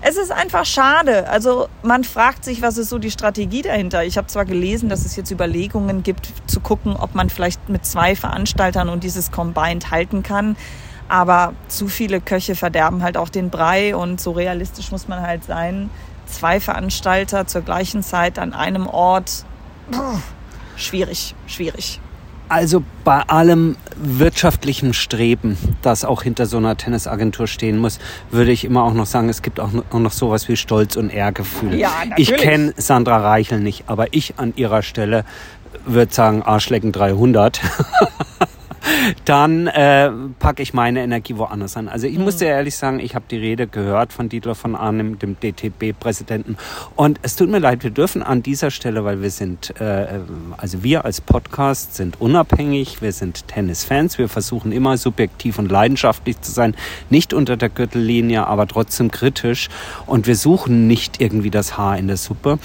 Es 0.00 0.16
ist 0.16 0.32
einfach 0.32 0.64
schade. 0.64 1.28
Also 1.28 1.68
man 1.82 2.04
fragt 2.04 2.42
sich, 2.42 2.62
was 2.62 2.78
ist 2.78 2.88
so 2.88 2.98
die 2.98 3.10
Strategie 3.10 3.60
dahinter? 3.60 4.04
Ich 4.04 4.16
habe 4.16 4.28
zwar 4.28 4.46
gelesen, 4.46 4.88
dass 4.88 5.04
es 5.04 5.14
jetzt 5.14 5.30
Überlegungen 5.30 6.02
gibt, 6.02 6.32
zu 6.46 6.60
gucken, 6.60 6.96
ob 6.96 7.14
man 7.14 7.28
vielleicht 7.28 7.68
mit 7.68 7.84
zwei 7.84 8.16
Veranstaltern 8.16 8.88
und 8.88 9.04
dieses 9.04 9.30
Combined 9.30 9.90
halten 9.90 10.22
kann. 10.22 10.56
Aber 11.08 11.54
zu 11.68 11.88
viele 11.88 12.20
Köche 12.20 12.54
verderben 12.54 13.02
halt 13.02 13.16
auch 13.16 13.30
den 13.30 13.50
Brei 13.50 13.96
und 13.96 14.20
so 14.20 14.32
realistisch 14.32 14.90
muss 14.90 15.08
man 15.08 15.22
halt 15.22 15.44
sein. 15.44 15.90
Zwei 16.26 16.60
Veranstalter 16.60 17.46
zur 17.46 17.62
gleichen 17.62 18.02
Zeit 18.02 18.38
an 18.38 18.52
einem 18.52 18.86
Ort. 18.86 19.44
Puh, 19.90 20.18
schwierig, 20.76 21.34
schwierig. 21.46 22.00
Also 22.50 22.82
bei 23.04 23.20
allem 23.22 23.76
wirtschaftlichen 23.96 24.94
Streben, 24.94 25.58
das 25.82 26.04
auch 26.04 26.22
hinter 26.22 26.46
so 26.46 26.56
einer 26.56 26.76
Tennisagentur 26.76 27.46
stehen 27.46 27.76
muss, 27.78 27.98
würde 28.30 28.52
ich 28.52 28.64
immer 28.64 28.84
auch 28.84 28.94
noch 28.94 29.04
sagen, 29.04 29.28
es 29.28 29.42
gibt 29.42 29.60
auch 29.60 29.70
noch 29.92 30.12
sowas 30.12 30.48
wie 30.48 30.56
Stolz 30.56 30.96
und 30.96 31.10
Ehrgefühl. 31.10 31.74
Ja, 31.74 31.90
ich 32.16 32.34
kenne 32.34 32.72
Sandra 32.76 33.18
Reichel 33.18 33.60
nicht, 33.60 33.84
aber 33.86 34.14
ich 34.14 34.34
an 34.38 34.54
ihrer 34.56 34.82
Stelle 34.82 35.24
würde 35.84 36.12
sagen 36.12 36.42
Arschlecken 36.42 36.92
300. 36.92 37.60
dann 39.24 39.66
äh, 39.66 40.10
packe 40.38 40.62
ich 40.62 40.74
meine 40.74 41.02
Energie 41.02 41.36
woanders 41.36 41.76
an. 41.76 41.88
Also 41.88 42.06
ich 42.06 42.18
mhm. 42.18 42.24
muss 42.24 42.36
dir 42.36 42.48
ehrlich 42.48 42.76
sagen, 42.76 43.00
ich 43.00 43.14
habe 43.14 43.24
die 43.30 43.36
Rede 43.36 43.66
gehört 43.66 44.12
von 44.12 44.28
Dietler 44.28 44.54
von 44.54 44.74
Arnim, 44.74 45.18
dem 45.18 45.38
DTB-Präsidenten. 45.38 46.56
Und 46.96 47.18
es 47.22 47.36
tut 47.36 47.48
mir 47.48 47.58
leid, 47.58 47.82
wir 47.82 47.90
dürfen 47.90 48.22
an 48.22 48.42
dieser 48.42 48.70
Stelle, 48.70 49.04
weil 49.04 49.22
wir 49.22 49.30
sind, 49.30 49.80
äh, 49.80 50.20
also 50.56 50.82
wir 50.82 51.04
als 51.04 51.20
Podcast 51.20 51.94
sind 51.94 52.20
unabhängig, 52.20 53.02
wir 53.02 53.12
sind 53.12 53.48
Tennisfans, 53.48 54.18
wir 54.18 54.28
versuchen 54.28 54.72
immer 54.72 54.96
subjektiv 54.96 55.58
und 55.58 55.70
leidenschaftlich 55.70 56.40
zu 56.40 56.52
sein, 56.52 56.74
nicht 57.10 57.32
unter 57.32 57.56
der 57.56 57.68
Gürtellinie, 57.68 58.46
aber 58.46 58.66
trotzdem 58.66 59.10
kritisch. 59.10 59.68
Und 60.06 60.26
wir 60.26 60.36
suchen 60.36 60.86
nicht 60.86 61.20
irgendwie 61.20 61.50
das 61.50 61.76
Haar 61.76 61.98
in 61.98 62.06
der 62.06 62.16
Suppe. 62.16 62.58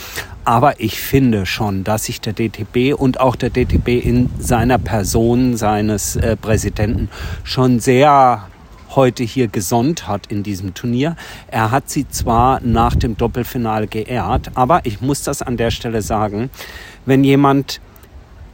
Aber 0.46 0.80
ich 0.80 1.00
finde 1.00 1.46
schon, 1.46 1.84
dass 1.84 2.06
sich 2.06 2.20
der 2.20 2.34
DTB 2.34 2.94
und 2.98 3.20
auch 3.20 3.36
der 3.36 3.50
DTB 3.50 3.88
in 4.04 4.30
seiner 4.40 4.78
Person 4.78 5.56
seines 5.56 6.16
äh, 6.16 6.36
Präsidenten 6.36 7.10
schon 7.44 7.80
sehr 7.80 8.48
heute 8.96 9.24
hier 9.24 9.48
gesonnt 9.48 10.08
hat 10.08 10.28
in 10.28 10.44
diesem 10.44 10.74
Turnier. 10.74 11.16
Er 11.48 11.72
hat 11.72 11.90
sie 11.90 12.08
zwar 12.08 12.60
nach 12.62 12.96
dem 12.96 13.18
Doppelfinale 13.18 13.88
geehrt, 13.88 14.52
aber 14.56 14.82
ich 14.86 15.02
muss 15.02 15.24
das 15.24 15.42
an 15.42 15.58
der 15.58 15.72
Stelle 15.72 16.02
sagen, 16.02 16.50
wenn 17.06 17.24
jemand 17.24 17.82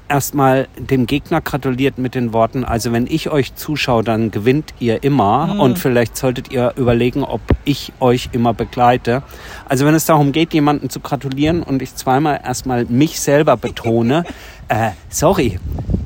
erstmal 0.09 0.67
dem 0.77 1.05
Gegner 1.05 1.41
gratuliert 1.41 1.97
mit 1.97 2.15
den 2.15 2.33
Worten, 2.33 2.63
also 2.65 2.91
wenn 2.91 3.07
ich 3.07 3.29
euch 3.29 3.55
zuschaue, 3.55 4.03
dann 4.03 4.31
gewinnt 4.31 4.73
ihr 4.79 5.03
immer 5.03 5.53
mhm. 5.53 5.59
und 5.59 5.79
vielleicht 5.79 6.17
solltet 6.17 6.51
ihr 6.51 6.73
überlegen, 6.75 7.23
ob 7.23 7.41
ich 7.65 7.93
euch 7.99 8.29
immer 8.31 8.53
begleite. 8.53 9.23
Also 9.67 9.85
wenn 9.85 9.95
es 9.95 10.05
darum 10.05 10.31
geht, 10.31 10.53
jemanden 10.53 10.89
zu 10.89 10.99
gratulieren 10.99 11.63
und 11.63 11.81
ich 11.81 11.95
zweimal 11.95 12.41
erstmal 12.43 12.85
mich 12.85 13.19
selber 13.19 13.55
betone, 13.55 14.25
äh, 14.67 14.91
sorry. 15.09 15.59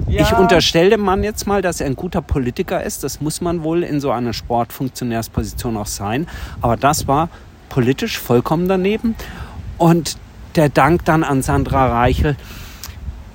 Ja. 0.08 0.22
Ich 0.22 0.34
unterstelle 0.34 0.92
dem 0.92 1.02
Mann 1.02 1.24
jetzt 1.24 1.48
mal, 1.48 1.62
dass 1.62 1.82
er 1.82 1.88
ein 1.88 1.96
guter 1.96 2.22
Politiker 2.22 2.84
ist. 2.84 3.04
Das 3.04 3.20
muss 3.20 3.42
man 3.42 3.64
wohl 3.64 3.84
in 3.84 4.00
so 4.00 4.12
einer 4.12 4.34
Sportfunktionärsposition 4.34 5.76
auch 5.76 5.88
sein. 5.88 6.28
Aber 6.62 6.78
das 6.78 7.08
war 7.08 7.30
politisch 7.70 8.20
vollkommen 8.20 8.68
daneben. 8.68 9.16
Und 9.80 10.18
der 10.56 10.70
Dank 10.70 11.06
dann 11.06 11.24
an 11.24 11.42
Sandra 11.42 11.88
Reichel, 11.88 12.36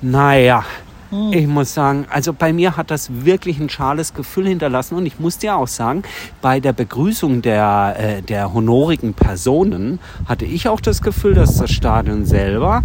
naja, 0.01 0.63
hm. 1.09 1.33
ich 1.33 1.47
muss 1.47 1.73
sagen, 1.73 2.05
also 2.09 2.33
bei 2.33 2.53
mir 2.53 2.77
hat 2.77 2.91
das 2.91 3.09
wirklich 3.25 3.59
ein 3.59 3.69
schales 3.69 4.13
Gefühl 4.13 4.47
hinterlassen 4.47 4.95
und 4.95 5.05
ich 5.05 5.19
muss 5.19 5.37
dir 5.37 5.55
auch 5.55 5.67
sagen, 5.67 6.03
bei 6.41 6.59
der 6.59 6.73
Begrüßung 6.73 7.41
der, 7.41 7.95
äh, 7.97 8.21
der 8.21 8.53
honorigen 8.53 9.13
Personen 9.13 9.99
hatte 10.25 10.45
ich 10.45 10.67
auch 10.67 10.81
das 10.81 11.01
Gefühl, 11.01 11.33
dass 11.33 11.57
das 11.57 11.71
Stadion 11.71 12.25
selber 12.25 12.83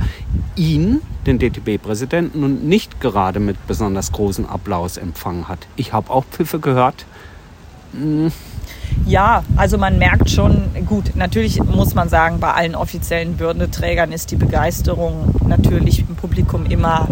ihn, 0.57 1.03
den 1.27 1.39
DTB-Präsidenten, 1.39 2.43
und 2.45 2.65
nicht 2.65 3.01
gerade 3.01 3.41
mit 3.41 3.67
besonders 3.67 4.13
großem 4.13 4.47
Applaus 4.47 4.97
empfangen 4.97 5.49
hat. 5.49 5.67
Ich 5.77 5.93
habe 5.93 6.11
auch 6.11 6.25
Pfiffe 6.25 6.59
gehört. 6.59 7.05
Hm. 7.93 8.33
Ja, 9.07 9.45
also 9.57 9.77
man 9.77 9.99
merkt 9.99 10.31
schon, 10.31 10.63
gut, 10.87 11.15
natürlich 11.15 11.63
muss 11.63 11.95
man 11.95 12.09
sagen, 12.09 12.41
bei 12.41 12.53
allen 12.53 12.75
offiziellen 12.75 13.39
Würdeträgern 13.39 14.13
ist 14.13 14.31
die 14.31 14.37
Begeisterung 14.37 15.35
natürlich 15.47 16.01
im 16.01 16.17
Publikum 16.17 16.65
immer 16.67 17.09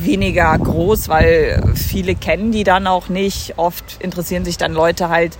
weniger 0.00 0.56
groß, 0.58 1.08
weil 1.08 1.62
viele 1.74 2.14
kennen 2.14 2.50
die 2.52 2.64
dann 2.64 2.86
auch 2.86 3.08
nicht. 3.08 3.54
Oft 3.58 3.98
interessieren 4.00 4.44
sich 4.44 4.56
dann 4.56 4.72
Leute 4.72 5.08
halt 5.08 5.36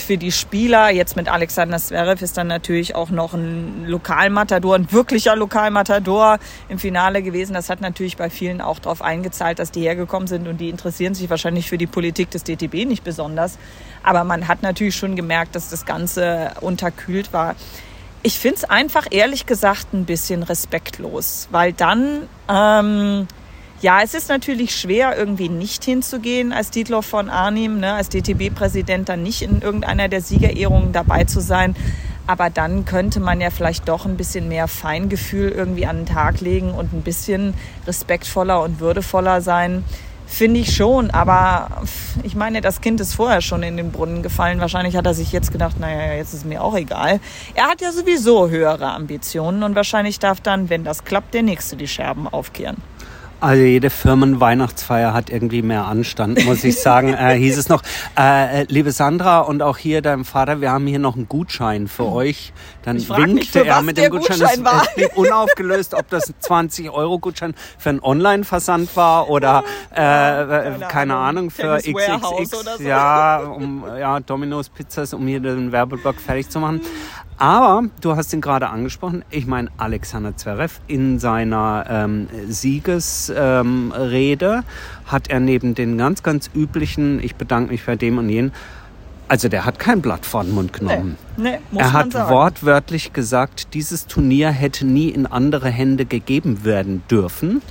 für 0.00 0.18
die 0.18 0.32
Spieler. 0.32 0.90
Jetzt 0.90 1.16
mit 1.16 1.28
Alexander 1.28 1.78
Zverev 1.78 2.22
ist 2.22 2.36
dann 2.36 2.46
natürlich 2.46 2.94
auch 2.94 3.10
noch 3.10 3.34
ein 3.34 3.86
Lokalmatador, 3.86 4.74
ein 4.76 4.92
wirklicher 4.92 5.36
Lokalmatador 5.36 6.38
im 6.68 6.78
Finale 6.78 7.22
gewesen. 7.22 7.54
Das 7.54 7.70
hat 7.70 7.80
natürlich 7.80 8.16
bei 8.16 8.30
vielen 8.30 8.60
auch 8.60 8.78
darauf 8.78 9.02
eingezahlt, 9.02 9.58
dass 9.58 9.70
die 9.70 9.82
hergekommen 9.82 10.26
sind 10.26 10.48
und 10.48 10.58
die 10.58 10.68
interessieren 10.68 11.14
sich 11.14 11.30
wahrscheinlich 11.30 11.68
für 11.68 11.78
die 11.78 11.86
Politik 11.86 12.30
des 12.30 12.44
DTB 12.44 12.86
nicht 12.86 13.04
besonders. 13.04 13.58
Aber 14.02 14.24
man 14.24 14.48
hat 14.48 14.62
natürlich 14.62 14.96
schon 14.96 15.16
gemerkt, 15.16 15.54
dass 15.54 15.70
das 15.70 15.86
Ganze 15.86 16.52
unterkühlt 16.60 17.32
war. 17.32 17.54
Ich 18.22 18.38
finde 18.38 18.56
es 18.56 18.64
einfach 18.64 19.06
ehrlich 19.10 19.46
gesagt 19.46 19.92
ein 19.92 20.06
bisschen 20.06 20.42
respektlos, 20.42 21.48
weil 21.50 21.72
dann 21.72 22.28
ähm, 22.48 23.28
ja, 23.84 24.00
es 24.02 24.14
ist 24.14 24.30
natürlich 24.30 24.74
schwer, 24.74 25.14
irgendwie 25.14 25.50
nicht 25.50 25.84
hinzugehen 25.84 26.54
als 26.54 26.70
Dietloff 26.70 27.04
von 27.04 27.28
Arnim, 27.28 27.80
ne, 27.80 27.92
als 27.92 28.08
DTB-Präsident 28.08 29.10
dann 29.10 29.22
nicht 29.22 29.42
in 29.42 29.60
irgendeiner 29.60 30.08
der 30.08 30.22
Siegerehrungen 30.22 30.92
dabei 30.92 31.24
zu 31.24 31.40
sein. 31.40 31.76
Aber 32.26 32.48
dann 32.48 32.86
könnte 32.86 33.20
man 33.20 33.42
ja 33.42 33.50
vielleicht 33.50 33.86
doch 33.86 34.06
ein 34.06 34.16
bisschen 34.16 34.48
mehr 34.48 34.68
Feingefühl 34.68 35.50
irgendwie 35.50 35.84
an 35.84 35.98
den 35.98 36.06
Tag 36.06 36.40
legen 36.40 36.70
und 36.70 36.94
ein 36.94 37.02
bisschen 37.02 37.52
respektvoller 37.86 38.62
und 38.62 38.80
würdevoller 38.80 39.42
sein. 39.42 39.84
Finde 40.26 40.60
ich 40.60 40.74
schon, 40.74 41.10
aber 41.10 41.82
ich 42.22 42.34
meine, 42.34 42.62
das 42.62 42.80
Kind 42.80 43.02
ist 43.02 43.12
vorher 43.12 43.42
schon 43.42 43.62
in 43.62 43.76
den 43.76 43.92
Brunnen 43.92 44.22
gefallen. 44.22 44.60
Wahrscheinlich 44.60 44.96
hat 44.96 45.04
er 45.04 45.12
sich 45.12 45.30
jetzt 45.30 45.52
gedacht, 45.52 45.78
naja, 45.78 46.14
jetzt 46.14 46.32
ist 46.32 46.46
mir 46.46 46.64
auch 46.64 46.74
egal. 46.74 47.20
Er 47.54 47.64
hat 47.64 47.82
ja 47.82 47.92
sowieso 47.92 48.48
höhere 48.48 48.92
Ambitionen 48.92 49.62
und 49.62 49.74
wahrscheinlich 49.74 50.20
darf 50.20 50.40
dann, 50.40 50.70
wenn 50.70 50.84
das 50.84 51.04
klappt, 51.04 51.34
der 51.34 51.42
Nächste 51.42 51.76
die 51.76 51.86
Scherben 51.86 52.26
aufkehren. 52.26 52.78
Also 53.44 53.62
jede 53.62 53.90
Firmenweihnachtsfeier 53.90 55.12
hat 55.12 55.28
irgendwie 55.28 55.60
mehr 55.60 55.84
Anstand, 55.84 56.42
muss 56.46 56.64
ich 56.64 56.80
sagen. 56.80 57.08
äh, 57.12 57.34
hieß 57.34 57.58
es 57.58 57.68
noch, 57.68 57.82
äh, 58.18 58.62
äh, 58.62 58.66
liebe 58.70 58.90
Sandra 58.90 59.40
und 59.40 59.60
auch 59.60 59.76
hier 59.76 60.00
deinem 60.00 60.24
Vater, 60.24 60.62
wir 60.62 60.70
haben 60.70 60.86
hier 60.86 60.98
noch 60.98 61.14
einen 61.14 61.28
Gutschein 61.28 61.86
für 61.86 62.06
hm. 62.06 62.12
euch. 62.14 62.54
Dann 62.84 63.06
winkte 63.06 63.58
mich, 63.58 63.68
er 63.68 63.82
mit 63.82 63.98
dem 63.98 64.10
Gutschein. 64.10 64.38
Gutschein 64.38 64.64
das, 64.64 64.88
es 64.88 64.94
blieb 64.94 65.16
unaufgelöst, 65.16 65.92
ob 65.92 66.08
das 66.08 66.30
ein 66.30 66.68
20-Euro-Gutschein 66.70 67.54
für 67.76 67.90
einen 67.90 68.00
Online-Versand 68.00 68.96
war 68.96 69.28
oder 69.28 69.62
äh, 69.90 69.96
keine, 69.96 70.86
keine 70.88 71.16
Ahnung, 71.16 71.50
für 71.50 71.76
XXX. 71.76 72.78
So. 72.78 72.82
Ja, 72.82 73.40
um, 73.40 73.84
ja, 73.98 74.20
Domino's 74.20 74.70
Pizzas, 74.70 75.12
um 75.12 75.26
hier 75.26 75.40
den 75.40 75.70
Werbeblock 75.70 76.18
fertig 76.18 76.48
zu 76.48 76.60
machen. 76.60 76.80
Aber 77.36 77.84
du 78.00 78.16
hast 78.16 78.32
ihn 78.32 78.40
gerade 78.40 78.68
angesprochen. 78.70 79.24
Ich 79.30 79.46
meine, 79.46 79.68
Alexander 79.76 80.36
Zverev 80.36 80.80
in 80.86 81.18
seiner 81.18 81.84
ähm, 81.88 82.28
Siegesrede 82.48 84.46
ähm, 84.46 84.64
hat 85.06 85.28
er 85.28 85.40
neben 85.40 85.74
den 85.74 85.98
ganz, 85.98 86.22
ganz 86.22 86.48
üblichen, 86.54 87.22
ich 87.22 87.34
bedanke 87.34 87.72
mich 87.72 87.84
bei 87.84 87.96
dem 87.96 88.18
und 88.18 88.28
jenen, 88.28 88.52
also 89.26 89.48
der 89.48 89.64
hat 89.64 89.78
kein 89.78 90.02
Blatt 90.02 90.26
vor 90.26 90.44
den 90.44 90.54
Mund 90.54 90.72
genommen. 90.72 91.16
Nee, 91.36 91.58
nee, 91.70 91.80
er 91.80 91.92
hat 91.92 92.14
wortwörtlich 92.14 93.12
gesagt, 93.12 93.74
dieses 93.74 94.06
Turnier 94.06 94.50
hätte 94.50 94.86
nie 94.86 95.08
in 95.08 95.26
andere 95.26 95.70
Hände 95.70 96.04
gegeben 96.04 96.64
werden 96.64 97.02
dürfen. 97.10 97.62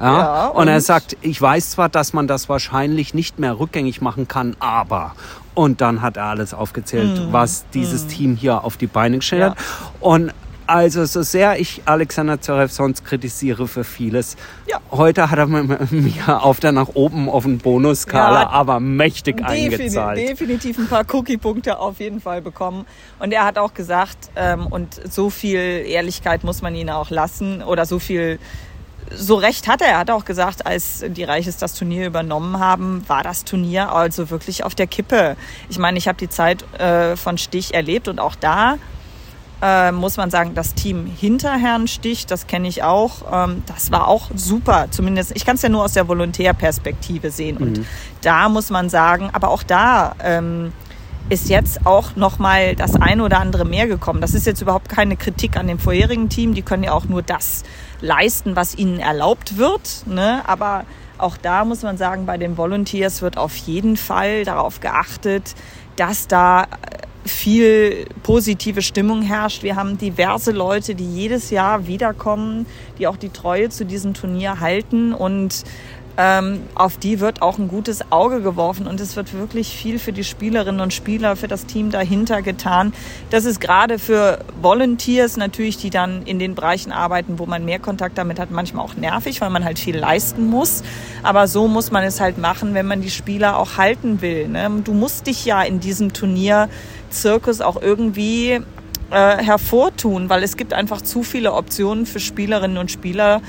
Ja, 0.00 0.18
ja 0.18 0.46
und, 0.48 0.62
und, 0.62 0.68
er 0.68 0.80
sagt, 0.80 1.16
ich 1.22 1.40
weiß 1.40 1.70
zwar, 1.70 1.88
dass 1.88 2.12
man 2.12 2.28
das 2.28 2.48
wahrscheinlich 2.48 3.14
nicht 3.14 3.38
mehr 3.38 3.58
rückgängig 3.58 4.00
machen 4.00 4.28
kann, 4.28 4.54
aber. 4.60 5.14
Und 5.58 5.80
dann 5.80 6.02
hat 6.02 6.16
er 6.16 6.26
alles 6.26 6.54
aufgezählt, 6.54 7.18
mhm. 7.18 7.32
was 7.32 7.64
dieses 7.74 8.04
mhm. 8.04 8.08
Team 8.10 8.36
hier 8.36 8.62
auf 8.62 8.76
die 8.76 8.86
Beine 8.86 9.16
gestellt 9.16 9.42
hat. 9.42 9.58
Und 9.98 10.32
also 10.68 11.04
so 11.04 11.22
sehr 11.22 11.58
ich 11.58 11.82
Alexander 11.84 12.40
Zverev 12.40 12.72
sonst 12.72 13.04
kritisiere 13.04 13.66
für 13.66 13.82
vieles, 13.82 14.36
ja. 14.68 14.78
heute 14.92 15.32
hat 15.32 15.38
er 15.40 15.46
mir 15.46 16.44
auf 16.44 16.60
der 16.60 16.70
nach 16.70 16.90
oben 16.94 17.28
auf 17.28 17.42
den 17.42 17.58
Bonuskala 17.58 18.42
ja, 18.42 18.50
aber 18.50 18.78
mächtig 18.78 19.38
definitiv, 19.38 19.80
eingezahlt. 19.80 20.18
Definitiv 20.18 20.78
ein 20.78 20.86
paar 20.86 21.04
Cookie-Punkte 21.12 21.76
auf 21.80 21.98
jeden 21.98 22.20
Fall 22.20 22.40
bekommen. 22.40 22.86
Und 23.18 23.32
er 23.32 23.44
hat 23.44 23.58
auch 23.58 23.74
gesagt, 23.74 24.30
ähm, 24.36 24.68
und 24.68 25.00
so 25.10 25.28
viel 25.28 25.58
Ehrlichkeit 25.58 26.44
muss 26.44 26.62
man 26.62 26.72
ihn 26.76 26.88
auch 26.88 27.10
lassen 27.10 27.62
oder 27.62 27.84
so 27.84 27.98
viel 27.98 28.38
so 29.14 29.36
recht 29.36 29.68
hat 29.68 29.80
er. 29.80 29.88
Er 29.88 29.98
hat 29.98 30.10
auch 30.10 30.24
gesagt, 30.24 30.66
als 30.66 31.04
die 31.06 31.24
Reiches 31.24 31.56
das 31.56 31.74
Turnier 31.74 32.06
übernommen 32.06 32.58
haben, 32.58 33.04
war 33.08 33.22
das 33.22 33.44
Turnier 33.44 33.92
also 33.92 34.30
wirklich 34.30 34.64
auf 34.64 34.74
der 34.74 34.86
Kippe. 34.86 35.36
Ich 35.68 35.78
meine, 35.78 35.98
ich 35.98 36.08
habe 36.08 36.18
die 36.18 36.28
Zeit 36.28 36.64
äh, 36.78 37.16
von 37.16 37.38
Stich 37.38 37.74
erlebt 37.74 38.08
und 38.08 38.20
auch 38.20 38.34
da 38.34 38.78
äh, 39.60 39.92
muss 39.92 40.16
man 40.16 40.30
sagen, 40.30 40.54
das 40.54 40.74
Team 40.74 41.06
hinter 41.06 41.56
Herrn 41.56 41.88
Stich, 41.88 42.26
das 42.26 42.46
kenne 42.46 42.68
ich 42.68 42.82
auch, 42.82 43.48
ähm, 43.48 43.62
das 43.66 43.90
war 43.90 44.06
auch 44.06 44.30
super. 44.34 44.86
Zumindest, 44.90 45.32
ich 45.34 45.44
kann 45.44 45.56
es 45.56 45.62
ja 45.62 45.68
nur 45.68 45.84
aus 45.84 45.94
der 45.94 46.06
Volontärperspektive 46.06 47.30
sehen. 47.30 47.56
Mhm. 47.56 47.62
Und 47.62 47.86
da 48.22 48.48
muss 48.48 48.70
man 48.70 48.88
sagen, 48.88 49.30
aber 49.32 49.50
auch 49.50 49.62
da 49.62 50.14
ähm, 50.22 50.72
ist 51.28 51.48
jetzt 51.48 51.86
auch 51.86 52.16
noch 52.16 52.38
mal 52.38 52.74
das 52.76 52.94
eine 52.94 53.24
oder 53.24 53.40
andere 53.40 53.64
mehr 53.64 53.86
gekommen. 53.86 54.20
Das 54.20 54.34
ist 54.34 54.46
jetzt 54.46 54.62
überhaupt 54.62 54.88
keine 54.88 55.16
Kritik 55.16 55.56
an 55.56 55.66
dem 55.66 55.78
vorherigen 55.78 56.28
Team. 56.28 56.54
Die 56.54 56.62
können 56.62 56.84
ja 56.84 56.92
auch 56.92 57.04
nur 57.04 57.22
das 57.22 57.64
leisten, 58.00 58.56
was 58.56 58.74
ihnen 58.74 59.00
erlaubt 59.00 59.56
wird. 59.56 60.04
Ne? 60.06 60.42
Aber 60.46 60.84
auch 61.18 61.36
da 61.36 61.64
muss 61.64 61.82
man 61.82 61.96
sagen, 61.96 62.26
bei 62.26 62.38
den 62.38 62.56
Volunteers 62.56 63.22
wird 63.22 63.38
auf 63.38 63.56
jeden 63.56 63.96
Fall 63.96 64.44
darauf 64.44 64.80
geachtet, 64.80 65.54
dass 65.96 66.28
da 66.28 66.62
äh, 66.62 66.66
viel 67.28 68.06
positive 68.22 68.82
Stimmung 68.82 69.22
herrscht. 69.22 69.62
Wir 69.62 69.76
haben 69.76 69.98
diverse 69.98 70.52
Leute, 70.52 70.94
die 70.94 71.12
jedes 71.12 71.50
Jahr 71.50 71.86
wiederkommen, 71.86 72.66
die 72.98 73.06
auch 73.06 73.16
die 73.16 73.30
Treue 73.30 73.68
zu 73.68 73.84
diesem 73.84 74.14
Turnier 74.14 74.60
halten 74.60 75.12
und 75.12 75.64
auf 76.74 76.96
die 76.96 77.20
wird 77.20 77.42
auch 77.42 77.58
ein 77.58 77.68
gutes 77.68 78.10
Auge 78.10 78.40
geworfen 78.40 78.88
und 78.88 79.00
es 79.00 79.14
wird 79.14 79.34
wirklich 79.34 79.68
viel 79.68 80.00
für 80.00 80.12
die 80.12 80.24
Spielerinnen 80.24 80.80
und 80.80 80.92
Spieler, 80.92 81.36
für 81.36 81.46
das 81.46 81.64
Team 81.66 81.92
dahinter 81.92 82.42
getan. 82.42 82.92
Das 83.30 83.44
ist 83.44 83.60
gerade 83.60 84.00
für 84.00 84.40
Volunteers 84.60 85.36
natürlich, 85.36 85.76
die 85.76 85.90
dann 85.90 86.24
in 86.24 86.40
den 86.40 86.56
Bereichen 86.56 86.90
arbeiten, 86.90 87.38
wo 87.38 87.46
man 87.46 87.64
mehr 87.64 87.78
Kontakt 87.78 88.18
damit 88.18 88.40
hat, 88.40 88.50
manchmal 88.50 88.84
auch 88.84 88.96
nervig, 88.96 89.40
weil 89.40 89.50
man 89.50 89.64
halt 89.64 89.78
viel 89.78 89.96
leisten 89.96 90.48
muss. 90.48 90.82
Aber 91.22 91.46
so 91.46 91.68
muss 91.68 91.92
man 91.92 92.02
es 92.02 92.20
halt 92.20 92.36
machen, 92.36 92.74
wenn 92.74 92.86
man 92.86 93.00
die 93.00 93.10
Spieler 93.10 93.56
auch 93.56 93.76
halten 93.76 94.20
will. 94.20 94.48
Ne? 94.48 94.68
Du 94.82 94.94
musst 94.94 95.28
dich 95.28 95.44
ja 95.44 95.62
in 95.62 95.78
diesem 95.78 96.12
Turnierzirkus 96.12 97.60
auch 97.60 97.80
irgendwie 97.80 98.60
äh, 99.10 99.42
hervortun, 99.42 100.28
weil 100.28 100.42
es 100.42 100.56
gibt 100.56 100.74
einfach 100.74 101.00
zu 101.00 101.22
viele 101.22 101.52
Optionen 101.52 102.06
für 102.06 102.20
Spielerinnen 102.20 102.76
und 102.76 102.90
Spieler, 102.90 103.40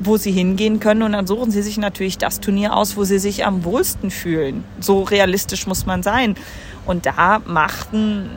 wo 0.00 0.16
sie 0.16 0.32
hingehen 0.32 0.80
können. 0.80 1.02
Und 1.02 1.12
dann 1.12 1.26
suchen 1.26 1.50
sie 1.50 1.62
sich 1.62 1.78
natürlich 1.78 2.18
das 2.18 2.40
Turnier 2.40 2.76
aus, 2.76 2.96
wo 2.96 3.04
sie 3.04 3.18
sich 3.18 3.44
am 3.44 3.64
wohlsten 3.64 4.10
fühlen. 4.10 4.64
So 4.80 5.02
realistisch 5.02 5.66
muss 5.66 5.86
man 5.86 6.02
sein. 6.02 6.34
Und 6.86 7.06
da 7.06 7.40
machten, 7.46 8.28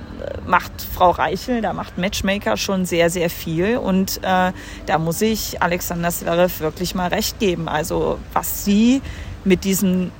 macht 0.45 0.71
Frau 0.93 1.11
Reichel, 1.11 1.61
da 1.61 1.73
macht 1.73 1.97
Matchmaker 1.97 2.55
schon 2.55 2.85
sehr, 2.85 3.09
sehr 3.09 3.29
viel. 3.29 3.77
Und 3.77 4.19
äh, 4.23 4.51
da 4.85 4.97
muss 4.99 5.21
ich 5.21 5.61
Alexander 5.61 6.09
Zverev 6.09 6.61
wirklich 6.61 6.95
mal 6.95 7.09
recht 7.09 7.39
geben. 7.39 7.67
Also 7.67 8.19
was 8.33 8.63
sie 8.63 9.01
mit 9.43 9.63
diesem 9.63 10.11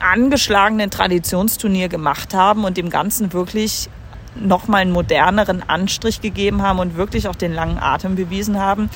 angeschlagenen 0.00 0.90
Traditionsturnier 0.90 1.88
gemacht 1.88 2.34
haben 2.34 2.64
und 2.64 2.76
dem 2.76 2.90
Ganzen 2.90 3.32
wirklich 3.32 3.88
nochmal 4.36 4.82
einen 4.82 4.92
moderneren 4.92 5.62
Anstrich 5.68 6.20
gegeben 6.20 6.62
haben 6.62 6.78
und 6.78 6.96
wirklich 6.96 7.28
auch 7.28 7.36
den 7.36 7.52
langen 7.52 7.78
Atem 7.78 8.16
bewiesen 8.16 8.58
haben, 8.58 8.90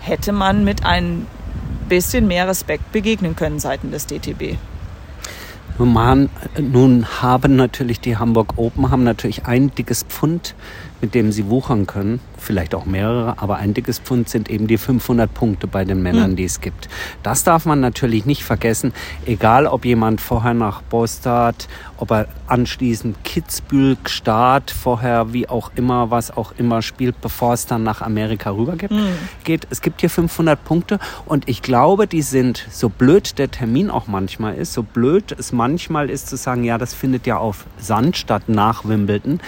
hätte 0.00 0.32
man 0.32 0.64
mit 0.64 0.84
ein 0.84 1.26
bisschen 1.88 2.26
mehr 2.26 2.48
Respekt 2.48 2.92
begegnen 2.92 3.36
können 3.36 3.58
seitens 3.58 3.90
des 3.90 4.06
DTB. 4.06 4.56
Nun, 5.78 7.06
haben 7.22 7.56
natürlich 7.56 8.00
die 8.00 8.16
Hamburg 8.16 8.54
Open 8.56 8.90
haben 8.90 9.04
natürlich 9.04 9.46
ein 9.46 9.72
dickes 9.74 10.02
Pfund 10.02 10.54
mit 11.00 11.14
dem 11.14 11.32
sie 11.32 11.48
wuchern 11.48 11.86
können. 11.86 12.20
Vielleicht 12.36 12.74
auch 12.74 12.86
mehrere, 12.86 13.40
aber 13.40 13.56
ein 13.56 13.74
dickes 13.74 13.98
Pfund 13.98 14.28
sind 14.28 14.48
eben 14.48 14.66
die 14.66 14.78
500 14.78 15.32
Punkte 15.32 15.66
bei 15.66 15.84
den 15.84 16.02
Männern, 16.02 16.32
mhm. 16.32 16.36
die 16.36 16.44
es 16.44 16.60
gibt. 16.60 16.88
Das 17.22 17.44
darf 17.44 17.66
man 17.66 17.80
natürlich 17.80 18.26
nicht 18.26 18.44
vergessen, 18.44 18.92
egal 19.26 19.66
ob 19.66 19.84
jemand 19.84 20.20
vorher 20.20 20.54
nach 20.54 20.82
Bostad, 20.82 21.68
ob 21.98 22.10
er 22.12 22.28
anschließend 22.46 23.22
Kitzbühel, 23.24 23.96
Start, 24.06 24.70
vorher 24.70 25.32
wie 25.32 25.48
auch 25.48 25.72
immer, 25.74 26.10
was 26.10 26.30
auch 26.36 26.52
immer 26.56 26.82
spielt, 26.82 27.20
bevor 27.20 27.54
es 27.54 27.66
dann 27.66 27.82
nach 27.82 28.00
Amerika 28.02 28.50
rübergeht. 28.50 28.90
Mhm. 28.90 29.18
Geht. 29.44 29.66
Es 29.70 29.82
gibt 29.82 30.00
hier 30.00 30.10
500 30.10 30.62
Punkte 30.64 30.98
und 31.26 31.48
ich 31.48 31.62
glaube, 31.62 32.06
die 32.06 32.22
sind, 32.22 32.66
so 32.70 32.88
blöd 32.88 33.38
der 33.38 33.50
Termin 33.50 33.90
auch 33.90 34.06
manchmal 34.06 34.54
ist, 34.54 34.72
so 34.72 34.82
blöd 34.82 35.34
es 35.38 35.52
manchmal 35.52 36.10
ist 36.10 36.28
zu 36.28 36.36
sagen, 36.36 36.64
ja, 36.64 36.78
das 36.78 36.94
findet 36.94 37.26
ja 37.26 37.36
auf 37.38 37.66
Sand 37.78 38.16
statt 38.16 38.44
nach 38.48 38.84
Wimbledon 38.84 39.40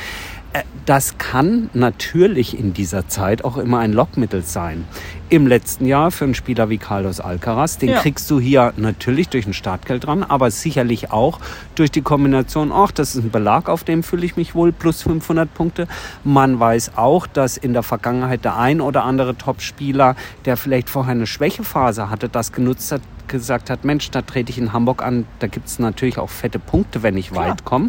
das 0.86 1.18
kann 1.18 1.70
natürlich 1.74 2.58
in 2.58 2.74
dieser 2.74 3.06
Zeit 3.06 3.44
auch 3.44 3.56
immer 3.56 3.78
ein 3.78 3.92
Lockmittel 3.92 4.42
sein. 4.42 4.84
Im 5.28 5.46
letzten 5.46 5.86
Jahr 5.86 6.10
für 6.10 6.24
einen 6.24 6.34
Spieler 6.34 6.68
wie 6.68 6.78
Carlos 6.78 7.20
Alcaraz, 7.20 7.78
den 7.78 7.90
ja. 7.90 8.00
kriegst 8.00 8.28
du 8.30 8.40
hier 8.40 8.72
natürlich 8.76 9.28
durch 9.28 9.46
ein 9.46 9.52
Startgeld 9.52 10.06
dran, 10.06 10.24
aber 10.24 10.50
sicherlich 10.50 11.12
auch 11.12 11.38
durch 11.76 11.92
die 11.92 12.02
Kombination, 12.02 12.72
ach, 12.72 12.90
das 12.90 13.14
ist 13.14 13.22
ein 13.22 13.30
Belag, 13.30 13.68
auf 13.68 13.84
dem 13.84 14.02
fühle 14.02 14.26
ich 14.26 14.36
mich 14.36 14.56
wohl, 14.56 14.72
plus 14.72 15.02
500 15.02 15.52
Punkte. 15.54 15.86
Man 16.24 16.58
weiß 16.58 16.96
auch, 16.96 17.28
dass 17.28 17.56
in 17.56 17.72
der 17.72 17.84
Vergangenheit 17.84 18.44
der 18.44 18.56
ein 18.56 18.80
oder 18.80 19.04
andere 19.04 19.36
Topspieler, 19.36 20.16
der 20.46 20.56
vielleicht 20.56 20.90
vorher 20.90 21.12
eine 21.12 21.28
Schwächephase 21.28 22.10
hatte, 22.10 22.28
das 22.28 22.50
genutzt 22.50 22.90
hat, 22.90 23.02
gesagt 23.30 23.70
hat, 23.70 23.84
Mensch, 23.84 24.10
da 24.10 24.20
trete 24.20 24.50
ich 24.50 24.58
in 24.58 24.72
Hamburg 24.74 25.02
an, 25.02 25.24
da 25.38 25.46
gibt 25.46 25.68
es 25.68 25.78
natürlich 25.78 26.18
auch 26.18 26.28
fette 26.28 26.58
Punkte, 26.58 27.02
wenn 27.02 27.16
ich 27.16 27.30
klar, 27.30 27.48
weit 27.48 27.64
komme. 27.64 27.88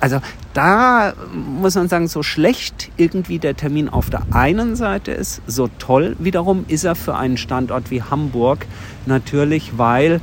Also 0.00 0.20
da 0.54 1.14
muss 1.34 1.74
man 1.74 1.88
sagen, 1.88 2.06
so 2.06 2.22
schlecht 2.22 2.90
irgendwie 2.96 3.38
der 3.38 3.56
Termin 3.56 3.88
auf 3.88 4.10
der 4.10 4.22
einen 4.32 4.76
Seite 4.76 5.10
ist, 5.12 5.42
so 5.46 5.68
toll 5.78 6.16
wiederum 6.18 6.64
ist 6.68 6.84
er 6.84 6.94
für 6.94 7.16
einen 7.16 7.36
Standort 7.36 7.90
wie 7.90 8.02
Hamburg 8.02 8.66
natürlich, 9.06 9.78
weil 9.78 10.20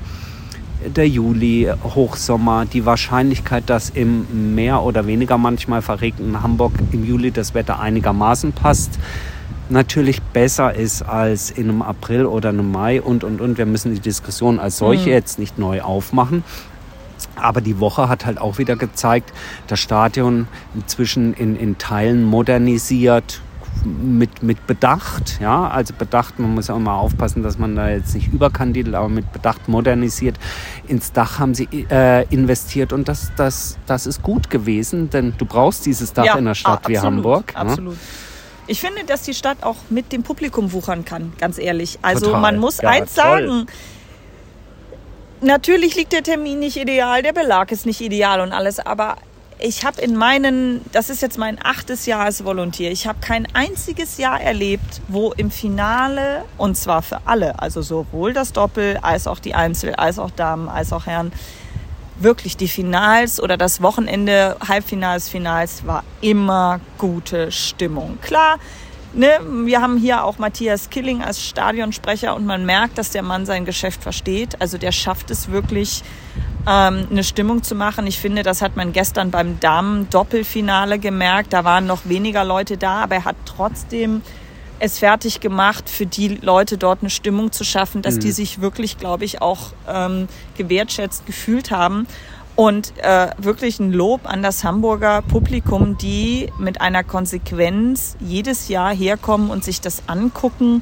der 0.86 1.08
Juli, 1.08 1.70
Hochsommer, 1.84 2.66
die 2.66 2.86
Wahrscheinlichkeit, 2.86 3.70
dass 3.70 3.90
im 3.90 4.56
mehr 4.56 4.82
oder 4.82 5.08
weniger 5.08 5.38
manchmal 5.38 5.82
verregneten 5.82 6.42
Hamburg 6.42 6.74
im 6.92 7.06
Juli 7.06 7.32
das 7.32 7.54
Wetter 7.54 7.80
einigermaßen 7.80 8.54
passt, 8.54 8.98
natürlich 9.70 10.22
besser 10.22 10.74
ist 10.74 11.02
als 11.02 11.52
in 11.52 11.70
einem 11.70 11.82
April 11.82 12.26
oder 12.26 12.50
einem 12.50 12.72
Mai 12.72 13.02
und, 13.02 13.24
und, 13.24 13.42
und. 13.42 13.58
Wir 13.58 13.66
müssen 13.66 13.94
die 13.94 14.00
Diskussion 14.00 14.60
als 14.60 14.78
solche 14.78 15.08
mhm. 15.08 15.14
jetzt 15.14 15.40
nicht 15.40 15.58
neu 15.58 15.82
aufmachen. 15.82 16.44
Aber 17.36 17.62
die 17.62 17.80
Woche 17.80 18.10
hat 18.10 18.26
halt 18.26 18.40
auch 18.40 18.58
wieder 18.58 18.76
gezeigt, 18.76 19.34
das 19.68 19.80
Stadion 19.80 20.48
inzwischen 20.76 21.34
in, 21.34 21.56
in 21.56 21.78
Teilen 21.78 22.24
modernisiert, 22.24 23.42
mit, 23.86 24.44
mit 24.44 24.68
Bedacht, 24.68 25.40
ja, 25.40 25.68
also 25.70 25.94
Bedacht, 25.98 26.40
man 26.40 26.54
muss 26.54 26.68
ja 26.68 26.76
auch 26.76 26.80
mal 26.80 26.96
aufpassen, 26.96 27.44
dass 27.44 27.58
man 27.58 27.76
da 27.76 27.90
jetzt 27.90 28.14
nicht 28.14 28.32
überkandidelt, 28.34 28.96
aber 28.96 29.10
mit 29.10 29.32
Bedacht 29.32 29.68
modernisiert. 29.68 30.38
Ins 30.88 31.12
Dach 31.14 31.40
haben 31.40 31.54
sie 31.54 31.68
äh, 31.90 32.26
investiert 32.30 32.94
und 32.94 33.08
das, 33.08 33.32
das, 33.38 33.78
das 33.86 34.06
ist 34.06 34.22
gut 34.22 34.50
gewesen, 34.50 35.10
denn 35.10 35.34
du 35.38 35.46
brauchst 35.46 35.86
dieses 35.86 36.14
Dach 36.14 36.26
ja, 36.26 36.34
in 36.34 36.40
einer 36.40 36.56
Stadt 36.56 36.80
absolut, 36.80 36.98
wie 36.98 37.06
Hamburg. 37.06 37.56
Absolut. 37.56 37.94
Ja. 37.94 38.00
Ich 38.70 38.82
finde, 38.82 39.04
dass 39.04 39.24
die 39.24 39.34
Stadt 39.34 39.64
auch 39.64 39.78
mit 39.90 40.12
dem 40.12 40.22
Publikum 40.22 40.72
wuchern 40.74 41.04
kann, 41.04 41.34
ganz 41.40 41.58
ehrlich. 41.58 41.98
Also 42.04 42.28
Total. 42.28 42.42
man 42.42 42.60
muss 42.60 42.80
ja, 42.80 42.90
eins 42.90 43.16
toll. 43.16 43.24
sagen. 43.24 43.66
Natürlich 45.42 45.96
liegt 45.96 46.14
der 46.14 46.22
Termin 46.22 46.60
nicht 46.60 46.78
ideal, 46.78 47.24
der 47.24 47.34
Belag 47.34 47.72
ist 47.72 47.88
nicht 47.88 48.00
ideal 48.00 48.42
und 48.42 48.52
alles, 48.52 48.80
aber 48.80 49.16
ich 49.58 49.86
habe 49.86 50.00
in 50.02 50.16
meinen, 50.16 50.86
das 50.92 51.10
ist 51.10 51.24
jetzt 51.24 51.40
mein 51.40 51.58
achtes 51.64 52.06
Jahr 52.06 52.26
als 52.26 52.46
Volontier, 52.46 52.92
ich 52.92 53.08
habe 53.08 53.18
kein 53.22 53.48
einziges 53.54 54.20
Jahr 54.20 54.40
erlebt, 54.40 55.02
wo 55.08 55.32
im 55.32 55.50
Finale, 55.50 56.44
und 56.60 56.78
zwar 56.78 57.02
für 57.02 57.22
alle, 57.26 57.60
also 57.60 57.82
sowohl 57.82 58.34
das 58.34 58.54
Doppel 58.54 59.00
als 59.02 59.26
auch 59.26 59.40
die 59.40 59.56
Einzel, 59.56 59.96
als 59.96 60.20
auch 60.20 60.30
Damen, 60.30 60.70
als 60.70 60.94
auch 60.94 61.08
Herren, 61.08 61.32
wirklich 62.20 62.58
die 62.58 62.68
Finals 62.68 63.42
oder 63.42 63.58
das 63.58 63.82
Wochenende, 63.82 64.58
Halbfinals, 64.68 65.30
Finals 65.30 65.86
war 65.86 66.04
immer 66.22 66.80
gute 66.98 67.52
Stimmung. 67.52 68.18
Klar, 68.22 68.58
ne, 69.14 69.40
wir 69.66 69.82
haben 69.82 69.98
hier 69.98 70.24
auch 70.24 70.38
Matthias 70.38 70.90
Killing 70.90 71.24
als 71.24 71.44
Stadionsprecher 71.44 72.36
und 72.36 72.46
man 72.46 72.66
merkt, 72.66 72.98
dass 72.98 73.12
der 73.12 73.24
Mann 73.24 73.46
sein 73.46 73.66
Geschäft 73.66 74.04
versteht. 74.04 74.62
Also 74.62 74.78
der 74.78 74.92
schafft 74.92 75.32
es 75.32 75.50
wirklich, 75.50 76.04
ähm, 76.68 77.08
eine 77.10 77.24
Stimmung 77.24 77.64
zu 77.64 77.76
machen. 77.76 78.06
Ich 78.08 78.20
finde, 78.20 78.44
das 78.44 78.62
hat 78.62 78.76
man 78.76 78.92
gestern 78.92 79.32
beim 79.32 79.60
Damen-Doppelfinale 79.60 81.00
gemerkt. 81.00 81.54
Da 81.54 81.64
waren 81.64 81.86
noch 81.86 82.02
weniger 82.06 82.44
Leute 82.44 82.78
da, 82.78 83.04
aber 83.04 83.16
er 83.16 83.26
hat 83.26 83.38
trotzdem 83.46 84.22
es 84.80 85.00
fertig 85.00 85.40
gemacht, 85.40 85.90
für 85.90 86.06
die 86.06 86.30
Leute 86.30 86.78
dort 86.78 87.02
eine 87.02 87.10
Stimmung 87.10 87.52
zu 87.52 87.64
schaffen, 87.64 88.02
dass 88.02 88.16
mhm. 88.16 88.20
die 88.22 88.32
sich 88.32 88.62
wirklich, 88.62 88.98
glaube 88.98 89.26
ich, 89.26 89.42
auch 89.42 89.72
ähm, 89.88 90.28
gewertschätzt 90.58 91.26
gefühlt 91.26 91.72
haben. 91.72 92.08
Und 92.56 92.94
äh, 92.98 93.30
wirklich 93.38 93.80
ein 93.80 93.94
Lob 93.94 94.22
an 94.26 94.44
das 94.44 94.66
Hamburger 94.66 95.22
Publikum, 95.22 95.98
die 95.98 96.52
mit 96.58 96.82
einer 96.82 97.06
Konsequenz 97.06 98.18
jedes 98.20 98.68
Jahr 98.68 98.94
herkommen 98.94 99.50
und 99.50 99.64
sich 99.64 99.80
das 99.80 100.04
angucken. 100.08 100.82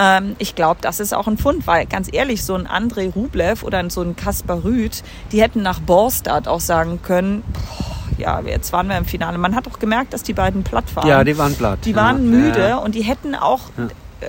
Ähm, 0.00 0.34
ich 0.38 0.56
glaube, 0.56 0.80
das 0.80 0.98
ist 0.98 1.14
auch 1.14 1.28
ein 1.28 1.38
Fund, 1.38 1.68
weil 1.68 1.86
ganz 1.86 2.08
ehrlich, 2.12 2.42
so 2.42 2.54
ein 2.54 2.66
André 2.66 3.12
Rublev 3.12 3.62
oder 3.62 3.88
so 3.90 4.00
ein 4.00 4.16
Kaspar 4.16 4.64
Rüth, 4.64 5.04
die 5.30 5.40
hätten 5.40 5.62
nach 5.62 5.78
Borstad 5.78 6.48
auch 6.48 6.58
sagen 6.58 7.00
können, 7.02 7.44
boah, 7.52 7.93
ja, 8.18 8.40
jetzt 8.40 8.72
waren 8.72 8.88
wir 8.88 8.96
im 8.96 9.04
Finale. 9.04 9.38
Man 9.38 9.54
hat 9.54 9.66
auch 9.68 9.78
gemerkt, 9.78 10.12
dass 10.12 10.22
die 10.22 10.32
beiden 10.32 10.62
platt 10.62 10.84
waren. 10.94 11.08
Ja, 11.08 11.24
die 11.24 11.36
waren 11.36 11.54
platt. 11.54 11.80
Die 11.84 11.94
waren 11.96 12.28
müde 12.30 12.68
ja. 12.68 12.76
und 12.78 12.94
die 12.94 13.02
hätten 13.02 13.34
auch 13.34 13.60
ja. 13.76 13.88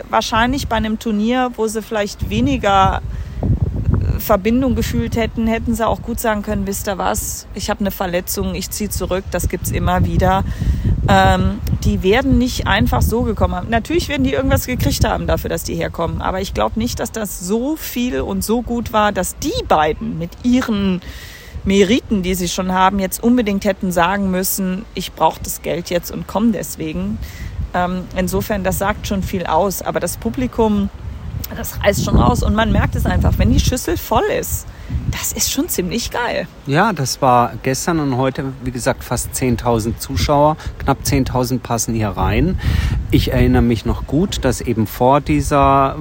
wahrscheinlich 0.09 0.67
bei 0.67 0.75
einem 0.75 0.99
Turnier, 0.99 1.51
wo 1.55 1.67
sie 1.67 1.81
vielleicht 1.81 2.29
weniger 2.29 3.01
äh, 3.41 4.19
Verbindung 4.19 4.75
gefühlt 4.75 5.15
hätten, 5.15 5.47
hätten 5.47 5.75
sie 5.75 5.87
auch 5.87 6.01
gut 6.01 6.19
sagen 6.19 6.41
können, 6.41 6.67
wisst 6.67 6.87
ihr 6.87 6.97
was, 6.97 7.47
ich 7.53 7.69
habe 7.69 7.81
eine 7.81 7.91
Verletzung, 7.91 8.55
ich 8.55 8.69
ziehe 8.69 8.89
zurück, 8.89 9.23
das 9.31 9.49
gibt 9.49 9.65
es 9.65 9.71
immer 9.71 10.05
wieder. 10.05 10.43
Ähm, 11.07 11.59
die 11.83 12.01
werden 12.01 12.39
nicht 12.39 12.65
einfach 12.65 13.03
so 13.03 13.21
gekommen 13.21 13.53
haben. 13.53 13.69
Natürlich 13.69 14.09
werden 14.09 14.23
die 14.23 14.33
irgendwas 14.33 14.65
gekriegt 14.65 15.05
haben 15.05 15.27
dafür, 15.27 15.51
dass 15.51 15.63
die 15.63 15.75
herkommen, 15.75 16.21
aber 16.21 16.41
ich 16.41 16.55
glaube 16.55 16.79
nicht, 16.79 16.99
dass 16.99 17.11
das 17.11 17.39
so 17.39 17.75
viel 17.75 18.21
und 18.21 18.43
so 18.43 18.63
gut 18.63 18.91
war, 18.91 19.11
dass 19.11 19.37
die 19.37 19.63
beiden 19.67 20.17
mit 20.17 20.31
ihren 20.41 21.01
Meriten, 21.65 22.21
die 22.21 22.35
sie 22.35 22.47
schon 22.47 22.71
haben, 22.71 22.99
jetzt 22.99 23.23
unbedingt 23.23 23.65
hätten 23.65 23.91
sagen 23.91 24.31
müssen, 24.31 24.85
ich 24.93 25.13
brauche 25.13 25.41
das 25.43 25.61
Geld 25.61 25.89
jetzt 25.89 26.11
und 26.11 26.27
komme 26.27 26.51
deswegen. 26.51 27.17
Ähm, 27.73 28.03
insofern, 28.15 28.63
das 28.63 28.77
sagt 28.77 29.07
schon 29.07 29.23
viel 29.23 29.45
aus. 29.45 29.81
Aber 29.81 29.99
das 29.99 30.17
Publikum, 30.17 30.89
das 31.55 31.83
reißt 31.83 32.05
schon 32.05 32.17
raus. 32.17 32.43
Und 32.43 32.55
man 32.55 32.71
merkt 32.71 32.95
es 32.95 33.05
einfach, 33.05 33.33
wenn 33.37 33.51
die 33.51 33.59
Schüssel 33.59 33.97
voll 33.97 34.23
ist, 34.39 34.67
das 35.11 35.33
ist 35.33 35.51
schon 35.51 35.67
ziemlich 35.69 36.11
geil. 36.11 36.47
Ja, 36.67 36.93
das 36.93 37.21
war 37.21 37.53
gestern 37.63 37.99
und 37.99 38.17
heute, 38.17 38.53
wie 38.63 38.71
gesagt, 38.71 39.03
fast 39.03 39.33
10.000 39.33 39.97
Zuschauer. 39.97 40.57
Knapp 40.79 40.99
10.000 41.03 41.59
passen 41.59 41.95
hier 41.95 42.09
rein. 42.09 42.59
Ich 43.11 43.31
erinnere 43.31 43.61
mich 43.61 43.85
noch 43.85 44.07
gut, 44.07 44.43
dass 44.45 44.61
eben 44.61 44.87
vor 44.87 45.21
dieser 45.21 45.95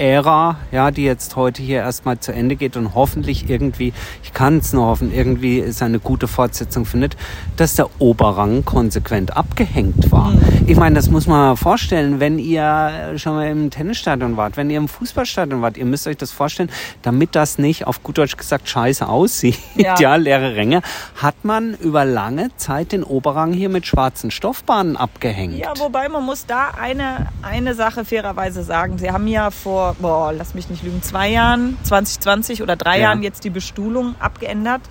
Ära, 0.00 0.56
ja, 0.72 0.90
die 0.90 1.04
jetzt 1.04 1.36
heute 1.36 1.62
hier 1.62 1.80
erstmal 1.80 2.18
zu 2.18 2.32
Ende 2.32 2.56
geht 2.56 2.78
und 2.78 2.94
hoffentlich 2.94 3.50
irgendwie, 3.50 3.92
ich 4.22 4.32
kann 4.32 4.56
es 4.56 4.72
nur 4.72 4.86
hoffen, 4.86 5.12
irgendwie 5.12 5.58
ist 5.58 5.82
eine 5.82 5.98
gute 5.98 6.26
Fortsetzung 6.26 6.86
findet, 6.86 7.18
dass 7.58 7.74
der 7.74 7.90
Oberrang 8.00 8.64
konsequent 8.64 9.36
abgehängt 9.36 10.10
war. 10.10 10.30
Mhm. 10.30 10.40
Ich 10.66 10.78
meine, 10.78 10.94
das 10.94 11.10
muss 11.10 11.26
man 11.26 11.54
vorstellen, 11.58 12.18
wenn 12.18 12.38
ihr 12.38 13.12
schon 13.16 13.34
mal 13.34 13.48
im 13.48 13.68
Tennisstadion 13.68 14.38
wart, 14.38 14.56
wenn 14.56 14.70
ihr 14.70 14.78
im 14.78 14.88
Fußballstadion 14.88 15.60
wart, 15.60 15.76
ihr 15.76 15.84
müsst 15.84 16.06
euch 16.06 16.16
das 16.16 16.32
vorstellen, 16.32 16.70
damit 17.02 17.34
das 17.34 17.58
nicht 17.58 17.86
auf 17.86 18.02
gut 18.02 18.16
Deutsch 18.16 18.38
gesagt 18.38 18.70
scheiße 18.70 19.06
aussieht, 19.06 19.58
ja, 19.74 19.96
ja 20.00 20.16
leere 20.16 20.56
Ränge, 20.56 20.80
hat 21.16 21.44
man 21.44 21.74
über 21.74 22.06
lange 22.06 22.48
Zeit 22.56 22.92
den 22.92 23.02
Oberrang 23.02 23.52
hier 23.52 23.68
mit 23.68 23.86
schwarzen 23.86 24.30
Stoffbahnen 24.30 24.96
abgehängt. 24.96 25.58
Ja, 25.58 25.74
wobei 25.76 26.08
man 26.08 26.24
muss 26.24 26.46
da 26.46 26.68
eine, 26.80 27.26
eine 27.42 27.74
Sache 27.74 28.06
fairerweise 28.06 28.62
sagen. 28.62 28.96
Sie 28.96 29.10
haben 29.10 29.26
ja 29.26 29.50
vor, 29.50 29.89
boah, 29.98 30.32
lass 30.32 30.54
mich 30.54 30.68
nicht 30.68 30.82
lügen, 30.82 31.02
zwei 31.02 31.28
Jahren, 31.28 31.78
2020 31.84 32.62
oder 32.62 32.76
drei 32.76 32.96
ja. 32.96 33.04
Jahren 33.04 33.22
jetzt 33.22 33.44
die 33.44 33.50
Bestuhlung 33.50 34.14
abgeändert. 34.20 34.82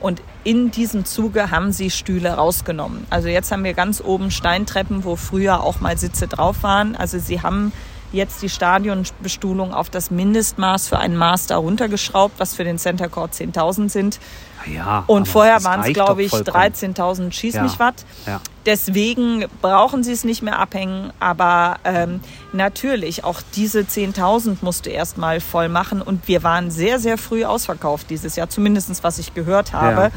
Und 0.00 0.22
in 0.44 0.70
diesem 0.70 1.04
Zuge 1.04 1.50
haben 1.50 1.72
sie 1.72 1.90
Stühle 1.90 2.30
rausgenommen. 2.30 3.06
Also 3.10 3.28
jetzt 3.28 3.52
haben 3.52 3.64
wir 3.64 3.74
ganz 3.74 4.00
oben 4.02 4.30
Steintreppen, 4.30 5.04
wo 5.04 5.16
früher 5.16 5.62
auch 5.62 5.80
mal 5.80 5.98
Sitze 5.98 6.26
drauf 6.26 6.62
waren. 6.62 6.96
Also 6.96 7.18
sie 7.18 7.42
haben 7.42 7.72
jetzt 8.12 8.42
die 8.42 8.48
Stadionbestuhlung 8.48 9.74
auf 9.74 9.90
das 9.90 10.10
Mindestmaß 10.10 10.88
für 10.88 10.98
einen 10.98 11.16
Master 11.16 11.56
runtergeschraubt, 11.56 12.40
was 12.40 12.54
für 12.54 12.64
den 12.64 12.78
Center 12.78 13.08
Court 13.08 13.34
10.000 13.34 13.88
sind. 13.90 14.20
Ja, 14.66 15.04
und 15.06 15.26
vorher 15.28 15.64
waren 15.64 15.82
es, 15.82 15.92
glaube 15.92 16.22
ich, 16.22 16.32
13.000 16.32 17.32
Schieß 17.32 17.54
ja, 17.54 17.62
mich 17.62 17.78
Watt. 17.78 18.04
Ja. 18.26 18.40
Deswegen 18.66 19.46
brauchen 19.62 20.02
sie 20.02 20.12
es 20.12 20.24
nicht 20.24 20.42
mehr 20.42 20.58
abhängen. 20.58 21.12
Aber 21.18 21.78
ähm, 21.84 22.20
natürlich, 22.52 23.24
auch 23.24 23.40
diese 23.54 23.80
10.000 23.80 24.58
musst 24.60 24.86
du 24.86 24.90
erstmal 24.90 25.40
voll 25.40 25.68
machen. 25.68 26.02
Und 26.02 26.28
wir 26.28 26.42
waren 26.42 26.70
sehr, 26.70 26.98
sehr 26.98 27.18
früh 27.18 27.44
ausverkauft 27.44 28.10
dieses 28.10 28.36
Jahr, 28.36 28.48
zumindest 28.48 29.02
was 29.02 29.18
ich 29.18 29.34
gehört 29.34 29.72
habe. 29.72 30.10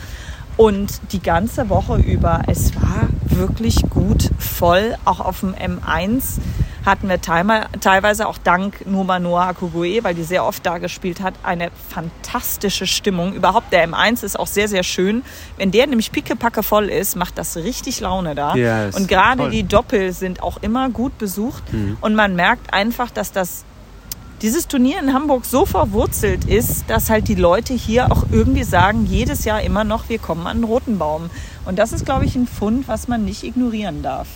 Und 0.55 0.99
die 1.11 1.21
ganze 1.21 1.69
Woche 1.69 1.97
über, 1.97 2.43
es 2.47 2.75
war 2.75 3.07
wirklich 3.25 3.81
gut 3.89 4.29
voll, 4.37 4.95
auch 5.05 5.19
auf 5.19 5.39
dem 5.39 5.55
M1 5.55 6.39
hatten 6.85 7.07
wir 7.07 7.21
teilweise 7.21 8.27
auch 8.27 8.37
dank 8.37 8.85
Numa 8.85 9.19
Noah 9.19 9.47
Akugue, 9.47 10.03
weil 10.03 10.15
die 10.15 10.23
sehr 10.23 10.45
oft 10.45 10.65
da 10.65 10.77
gespielt 10.77 11.21
hat, 11.21 11.33
eine 11.43 11.71
fantastische 11.89 12.87
Stimmung. 12.87 13.33
Überhaupt 13.33 13.71
der 13.71 13.87
M1 13.87 14.23
ist 14.23 14.37
auch 14.37 14.47
sehr, 14.47 14.67
sehr 14.67 14.83
schön. 14.83 15.23
Wenn 15.57 15.71
der 15.71 15.87
nämlich 15.87 16.11
pickepacke 16.11 16.61
voll 16.63 16.89
ist, 16.89 17.15
macht 17.15 17.37
das 17.37 17.55
richtig 17.57 18.01
Laune 18.01 18.35
da. 18.35 18.55
Ja, 18.55 18.89
und 18.93 19.07
gerade 19.07 19.49
die 19.49 19.63
Doppel 19.63 20.11
sind 20.11 20.43
auch 20.43 20.57
immer 20.61 20.89
gut 20.89 21.17
besucht. 21.17 21.71
Mhm. 21.71 21.97
Und 22.01 22.15
man 22.15 22.35
merkt 22.35 22.73
einfach, 22.73 23.11
dass 23.11 23.31
das 23.31 23.63
dieses 24.41 24.67
Turnier 24.67 24.99
in 24.99 25.13
Hamburg 25.13 25.45
so 25.45 25.65
verwurzelt 25.65 26.43
ist, 26.43 26.89
dass 26.89 27.09
halt 27.09 27.29
die 27.29 27.35
Leute 27.35 27.73
hier 27.73 28.11
auch 28.11 28.25
irgendwie 28.29 28.63
sagen, 28.63 29.05
jedes 29.05 29.45
Jahr 29.45 29.61
immer 29.61 29.85
noch, 29.85 30.09
wir 30.09 30.19
kommen 30.19 30.47
an 30.47 30.57
den 30.57 30.63
roten 30.65 30.97
Baum. 30.97 31.29
Und 31.63 31.79
das 31.79 31.93
ist, 31.93 32.03
glaube 32.03 32.25
ich, 32.25 32.35
ein 32.35 32.45
Fund, 32.45 32.89
was 32.89 33.07
man 33.07 33.23
nicht 33.23 33.43
ignorieren 33.43 34.01
darf. 34.01 34.27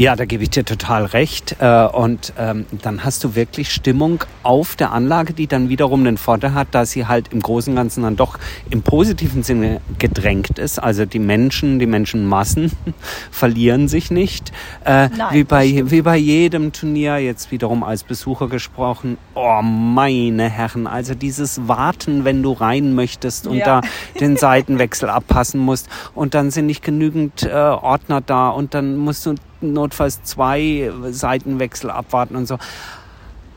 Ja, 0.00 0.16
da 0.16 0.24
gebe 0.24 0.42
ich 0.42 0.48
dir 0.48 0.64
total 0.64 1.04
recht. 1.04 1.56
Äh, 1.58 1.84
und 1.84 2.32
ähm, 2.38 2.64
dann 2.80 3.04
hast 3.04 3.22
du 3.22 3.34
wirklich 3.34 3.70
Stimmung 3.70 4.24
auf 4.42 4.74
der 4.74 4.92
Anlage, 4.92 5.34
die 5.34 5.46
dann 5.46 5.68
wiederum 5.68 6.04
den 6.04 6.16
Vorteil 6.16 6.54
hat, 6.54 6.68
dass 6.70 6.92
sie 6.92 7.06
halt 7.06 7.34
im 7.34 7.40
Großen 7.40 7.70
und 7.70 7.76
Ganzen 7.76 8.04
dann 8.04 8.16
doch 8.16 8.38
im 8.70 8.80
positiven 8.80 9.42
Sinne 9.42 9.82
gedrängt 9.98 10.58
ist. 10.58 10.78
Also 10.78 11.04
die 11.04 11.18
Menschen, 11.18 11.78
die 11.78 11.86
Menschenmassen 11.86 12.72
verlieren 13.30 13.88
sich 13.88 14.10
nicht. 14.10 14.52
Äh, 14.86 15.10
Nein, 15.10 15.26
wie, 15.32 15.44
bei, 15.44 15.82
wie 15.90 16.00
bei 16.00 16.16
jedem 16.16 16.72
Turnier, 16.72 17.18
jetzt 17.18 17.50
wiederum 17.50 17.82
als 17.82 18.02
Besucher 18.02 18.48
gesprochen. 18.48 19.18
Oh, 19.34 19.60
meine 19.60 20.48
Herren, 20.48 20.86
also 20.86 21.14
dieses 21.14 21.68
Warten, 21.68 22.24
wenn 22.24 22.42
du 22.42 22.52
rein 22.52 22.94
möchtest 22.94 23.46
und 23.46 23.58
ja. 23.58 23.82
da 23.82 23.88
den 24.18 24.38
Seitenwechsel 24.38 25.10
abpassen 25.10 25.60
musst 25.60 25.90
und 26.14 26.32
dann 26.32 26.50
sind 26.50 26.64
nicht 26.64 26.82
genügend 26.82 27.42
äh, 27.42 27.50
Ordner 27.52 28.22
da 28.22 28.48
und 28.48 28.72
dann 28.72 28.96
musst 28.96 29.26
du 29.26 29.34
notfalls 29.60 30.22
zwei 30.22 30.90
Seitenwechsel 31.10 31.90
abwarten 31.90 32.36
und 32.36 32.46
so. 32.46 32.58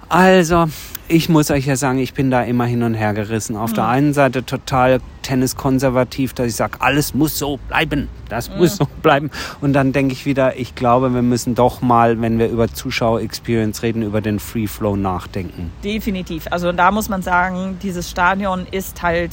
Also, 0.10 0.68
ich 1.08 1.28
muss 1.28 1.50
euch 1.50 1.66
ja 1.66 1.76
sagen, 1.76 1.98
ich 1.98 2.14
bin 2.14 2.30
da 2.30 2.44
immer 2.44 2.66
hin 2.66 2.84
und 2.84 2.94
her 2.94 3.14
gerissen. 3.14 3.56
Auf 3.56 3.72
mhm. 3.72 3.76
der 3.76 3.88
einen 3.88 4.14
Seite 4.14 4.46
total 4.46 5.02
tenniskonservativ, 5.24 6.34
dass 6.34 6.48
ich 6.48 6.56
sage, 6.56 6.82
alles 6.82 7.14
muss 7.14 7.38
so 7.40 7.58
bleiben, 7.68 8.10
das 8.30 8.50
mhm. 8.50 8.58
muss 8.58 8.78
so 8.78 8.88
bleiben. 9.02 9.32
Und 9.60 9.74
dann 9.74 9.92
denke 9.92 10.14
ich 10.14 10.26
wieder, 10.26 10.58
ich 10.60 10.76
glaube, 10.76 11.14
wir 11.14 11.22
müssen 11.22 11.56
doch 11.56 11.82
mal, 11.82 12.22
wenn 12.22 12.38
wir 12.38 12.50
über 12.50 12.68
Zuschauer-Experience 12.68 13.82
reden, 13.82 14.04
über 14.04 14.22
den 14.22 14.40
Free 14.40 14.68
Flow 14.68 14.96
nachdenken. 14.96 15.72
Definitiv. 15.84 16.46
Also 16.52 16.72
da 16.72 16.92
muss 16.92 17.10
man 17.10 17.22
sagen, 17.22 17.80
dieses 17.82 18.10
Stadion 18.10 18.68
ist 18.70 19.02
halt 19.02 19.32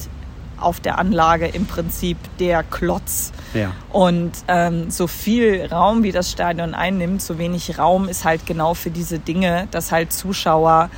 auf 0.57 0.79
der 0.79 0.99
Anlage 0.99 1.47
im 1.47 1.65
Prinzip 1.65 2.17
der 2.39 2.63
Klotz. 2.63 3.33
Ja. 3.53 3.71
Und 3.91 4.31
ähm, 4.47 4.89
so 4.89 5.07
viel 5.07 5.65
Raum, 5.65 6.03
wie 6.03 6.11
das 6.11 6.31
Stadion 6.31 6.73
einnimmt, 6.73 7.21
so 7.21 7.37
wenig 7.37 7.77
Raum 7.77 8.07
ist 8.07 8.25
halt 8.25 8.45
genau 8.45 8.73
für 8.73 8.91
diese 8.91 9.19
Dinge, 9.19 9.67
dass 9.71 9.91
halt 9.91 10.13
Zuschauer 10.13 10.89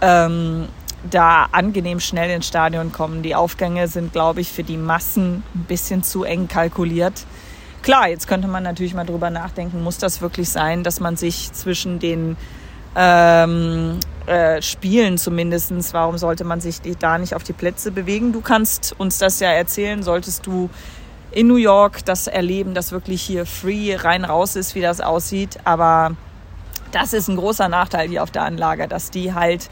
ähm, 0.00 0.68
da 1.10 1.48
angenehm 1.52 2.00
schnell 2.00 2.30
ins 2.30 2.46
Stadion 2.46 2.92
kommen. 2.92 3.22
Die 3.22 3.34
Aufgänge 3.34 3.88
sind, 3.88 4.12
glaube 4.12 4.40
ich, 4.40 4.50
für 4.50 4.64
die 4.64 4.76
Massen 4.76 5.42
ein 5.54 5.64
bisschen 5.68 6.02
zu 6.02 6.24
eng 6.24 6.48
kalkuliert. 6.48 7.24
Klar, 7.82 8.08
jetzt 8.08 8.26
könnte 8.26 8.48
man 8.48 8.62
natürlich 8.62 8.94
mal 8.94 9.04
drüber 9.04 9.28
nachdenken, 9.28 9.82
muss 9.82 9.98
das 9.98 10.22
wirklich 10.22 10.48
sein, 10.48 10.84
dass 10.84 11.00
man 11.00 11.16
sich 11.16 11.52
zwischen 11.52 11.98
den 11.98 12.36
ähm, 12.96 13.98
äh, 14.26 14.62
Spielen 14.62 15.18
zumindestens. 15.18 15.92
Warum 15.92 16.16
sollte 16.16 16.44
man 16.44 16.60
sich 16.60 16.80
da 16.98 17.18
nicht 17.18 17.34
auf 17.34 17.42
die 17.42 17.52
Plätze 17.52 17.90
bewegen? 17.90 18.32
Du 18.32 18.40
kannst 18.40 18.94
uns 18.96 19.18
das 19.18 19.40
ja 19.40 19.50
erzählen, 19.50 20.02
solltest 20.02 20.46
du 20.46 20.70
in 21.34 21.48
New 21.48 21.56
York 21.56 22.04
das 22.04 22.26
erleben, 22.26 22.74
dass 22.74 22.92
wirklich 22.92 23.22
hier 23.22 23.44
free 23.44 23.96
rein 23.96 24.24
raus 24.24 24.56
ist, 24.56 24.74
wie 24.74 24.80
das 24.80 25.00
aussieht. 25.00 25.58
Aber 25.64 26.16
das 26.92 27.12
ist 27.12 27.28
ein 27.28 27.36
großer 27.36 27.68
Nachteil 27.68 28.08
hier 28.08 28.22
auf 28.22 28.30
der 28.30 28.42
Anlage, 28.42 28.86
dass 28.86 29.10
die 29.10 29.34
halt 29.34 29.68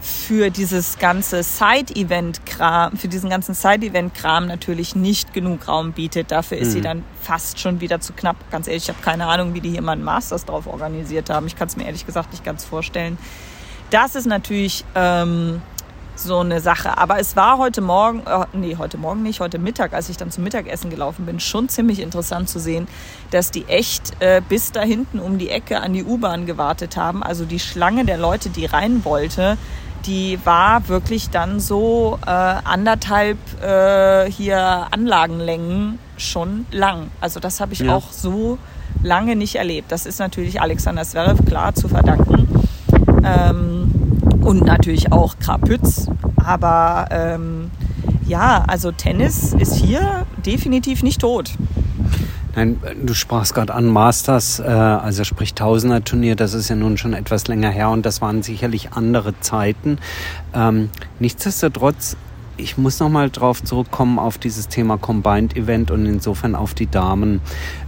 für 0.00 0.50
dieses 0.50 0.98
ganze 0.98 1.42
Side-Event-Kram, 1.42 2.96
für 2.96 3.08
diesen 3.08 3.30
ganzen 3.30 3.54
Side-Event-Kram 3.54 4.46
natürlich 4.46 4.94
nicht 4.94 5.32
genug 5.32 5.66
Raum 5.66 5.92
bietet. 5.92 6.30
Dafür 6.30 6.58
ist 6.58 6.68
mhm. 6.68 6.72
sie 6.72 6.80
dann 6.82 7.04
fast 7.22 7.58
schon 7.58 7.80
wieder 7.80 8.00
zu 8.00 8.12
knapp. 8.12 8.36
Ganz 8.50 8.68
ehrlich, 8.68 8.84
ich 8.84 8.88
habe 8.90 9.02
keine 9.02 9.26
Ahnung, 9.26 9.54
wie 9.54 9.62
die 9.62 9.70
hier 9.70 9.82
mal 9.82 9.92
einen 9.92 10.04
Masters 10.04 10.44
drauf 10.44 10.66
organisiert 10.66 11.30
haben. 11.30 11.46
Ich 11.46 11.56
kann 11.56 11.68
es 11.68 11.76
mir 11.76 11.86
ehrlich 11.86 12.06
gesagt 12.06 12.32
nicht 12.32 12.44
ganz 12.44 12.64
vorstellen. 12.64 13.18
Das 13.90 14.14
ist 14.14 14.26
natürlich 14.26 14.84
ähm, 14.94 15.62
so 16.16 16.38
eine 16.38 16.60
Sache. 16.60 16.96
Aber 16.98 17.18
es 17.18 17.36
war 17.36 17.58
heute 17.58 17.80
Morgen, 17.80 18.20
äh, 18.26 18.46
nee, 18.52 18.76
heute 18.78 18.98
Morgen 18.98 19.22
nicht, 19.22 19.40
heute 19.40 19.58
Mittag, 19.58 19.92
als 19.92 20.08
ich 20.08 20.16
dann 20.16 20.30
zum 20.30 20.44
Mittagessen 20.44 20.90
gelaufen 20.90 21.26
bin, 21.26 21.40
schon 21.40 21.68
ziemlich 21.68 22.00
interessant 22.00 22.48
zu 22.48 22.58
sehen, 22.58 22.86
dass 23.30 23.50
die 23.50 23.64
echt 23.66 24.20
äh, 24.20 24.40
bis 24.48 24.72
da 24.72 24.82
hinten 24.82 25.18
um 25.18 25.38
die 25.38 25.50
Ecke 25.50 25.80
an 25.80 25.92
die 25.92 26.04
U-Bahn 26.04 26.46
gewartet 26.46 26.96
haben. 26.96 27.22
Also 27.22 27.44
die 27.44 27.58
Schlange 27.58 28.04
der 28.04 28.18
Leute, 28.18 28.50
die 28.50 28.66
rein 28.66 29.04
wollte, 29.04 29.56
die 30.06 30.38
war 30.44 30.88
wirklich 30.88 31.30
dann 31.30 31.60
so 31.60 32.18
äh, 32.26 32.30
anderthalb 32.30 33.38
äh, 33.62 34.30
hier 34.30 34.86
Anlagenlängen 34.90 35.98
schon 36.16 36.66
lang. 36.70 37.10
Also 37.20 37.40
das 37.40 37.60
habe 37.60 37.72
ich 37.72 37.80
ja. 37.80 37.94
auch 37.94 38.12
so 38.12 38.58
lange 39.02 39.36
nicht 39.36 39.56
erlebt. 39.56 39.90
Das 39.90 40.06
ist 40.06 40.18
natürlich 40.18 40.60
Alexander 40.60 41.04
Zverev 41.04 41.44
klar 41.46 41.74
zu 41.74 41.88
verdanken. 41.88 42.48
Ähm, 43.24 44.03
und 44.44 44.64
natürlich 44.64 45.12
auch 45.12 45.38
Krapütz. 45.38 46.08
Aber 46.36 47.06
ähm, 47.10 47.70
ja, 48.26 48.64
also 48.66 48.92
Tennis 48.92 49.54
ist 49.54 49.74
hier 49.74 50.26
definitiv 50.44 51.02
nicht 51.02 51.20
tot. 51.20 51.52
Nein, 52.56 52.78
du 53.02 53.14
sprachst 53.14 53.54
gerade 53.54 53.74
an 53.74 53.86
Masters, 53.86 54.60
äh, 54.60 54.62
also 54.62 55.24
sprich 55.24 55.54
Tausender-Turnier, 55.54 56.36
das 56.36 56.54
ist 56.54 56.68
ja 56.68 56.76
nun 56.76 56.96
schon 56.96 57.12
etwas 57.12 57.48
länger 57.48 57.70
her 57.70 57.90
und 57.90 58.06
das 58.06 58.20
waren 58.20 58.44
sicherlich 58.44 58.92
andere 58.92 59.38
Zeiten. 59.40 59.98
Ähm, 60.54 60.90
nichtsdestotrotz, 61.18 62.16
ich 62.56 62.76
muss 62.76 63.00
nochmal 63.00 63.30
drauf 63.30 63.62
zurückkommen 63.62 64.18
auf 64.18 64.38
dieses 64.38 64.68
Thema 64.68 64.96
Combined 64.96 65.56
Event 65.56 65.90
und 65.90 66.06
insofern 66.06 66.54
auf 66.54 66.74
die 66.74 66.86
Damen. 66.86 67.40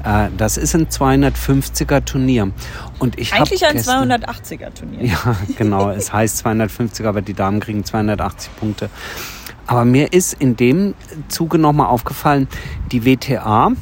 Äh, 0.04 0.28
das 0.36 0.56
ist 0.56 0.74
ein 0.74 0.88
250er 0.88 2.04
Turnier. 2.04 2.50
Und 2.98 3.18
ich 3.18 3.32
Eigentlich 3.32 3.64
ein 3.66 3.78
280er 3.78 4.74
Turnier. 4.74 5.04
Ja, 5.04 5.36
genau. 5.56 5.90
es 5.96 6.12
heißt 6.12 6.46
250er, 6.46 7.06
aber 7.06 7.22
die 7.22 7.34
Damen 7.34 7.60
kriegen 7.60 7.84
280 7.84 8.56
Punkte. 8.56 8.90
Aber 9.66 9.84
mir 9.84 10.12
ist 10.12 10.34
in 10.34 10.56
dem 10.56 10.94
Zuge 11.28 11.58
nochmal 11.58 11.88
aufgefallen, 11.88 12.48
die 12.92 13.04
WTA, 13.04 13.72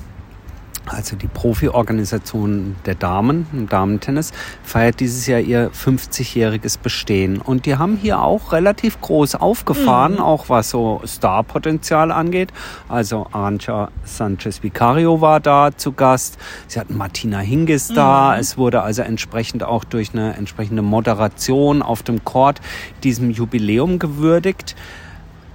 also 0.87 1.17
die 1.17 1.27
Profi-Organisation 1.27 2.77
der 2.85 2.95
Damen 2.95 3.47
im 3.53 3.69
Damentennis, 3.69 4.33
feiert 4.63 5.01
dieses 5.01 5.27
Jahr 5.27 5.41
ihr 5.41 5.71
50-jähriges 5.71 6.79
Bestehen. 6.79 7.41
Und 7.41 7.67
die 7.67 7.77
haben 7.77 7.97
hier 7.97 8.21
auch 8.21 8.53
relativ 8.53 9.01
groß 9.01 9.37
aufgefahren, 9.37 10.15
mhm. 10.15 10.21
auch 10.21 10.49
was 10.49 10.71
so 10.71 11.01
Starpotenzial 11.05 12.13
angeht. 12.13 12.53
Also 12.89 13.27
Arantxa 13.33 13.91
Sanchez 14.05 14.63
Vicario 14.63 15.21
war 15.21 15.41
da 15.41 15.77
zu 15.77 15.93
Gast. 15.93 16.39
Sie 16.67 16.79
hatten 16.79 16.97
Martina 16.97 17.39
Hingis 17.39 17.89
da. 17.89 18.33
Mhm. 18.33 18.41
Es 18.41 18.59
wurde 18.59 18.83
also 18.83 19.03
entsprechend 19.03 19.63
auch 19.63 19.85
durch 19.85 20.13
eine 20.13 20.35
entsprechende 20.37 20.83
Moderation 20.83 21.83
auf 21.83 22.03
dem 22.03 22.25
Court 22.25 22.61
diesem 23.03 23.31
Jubiläum 23.31 23.99
gewürdigt. 23.99 24.77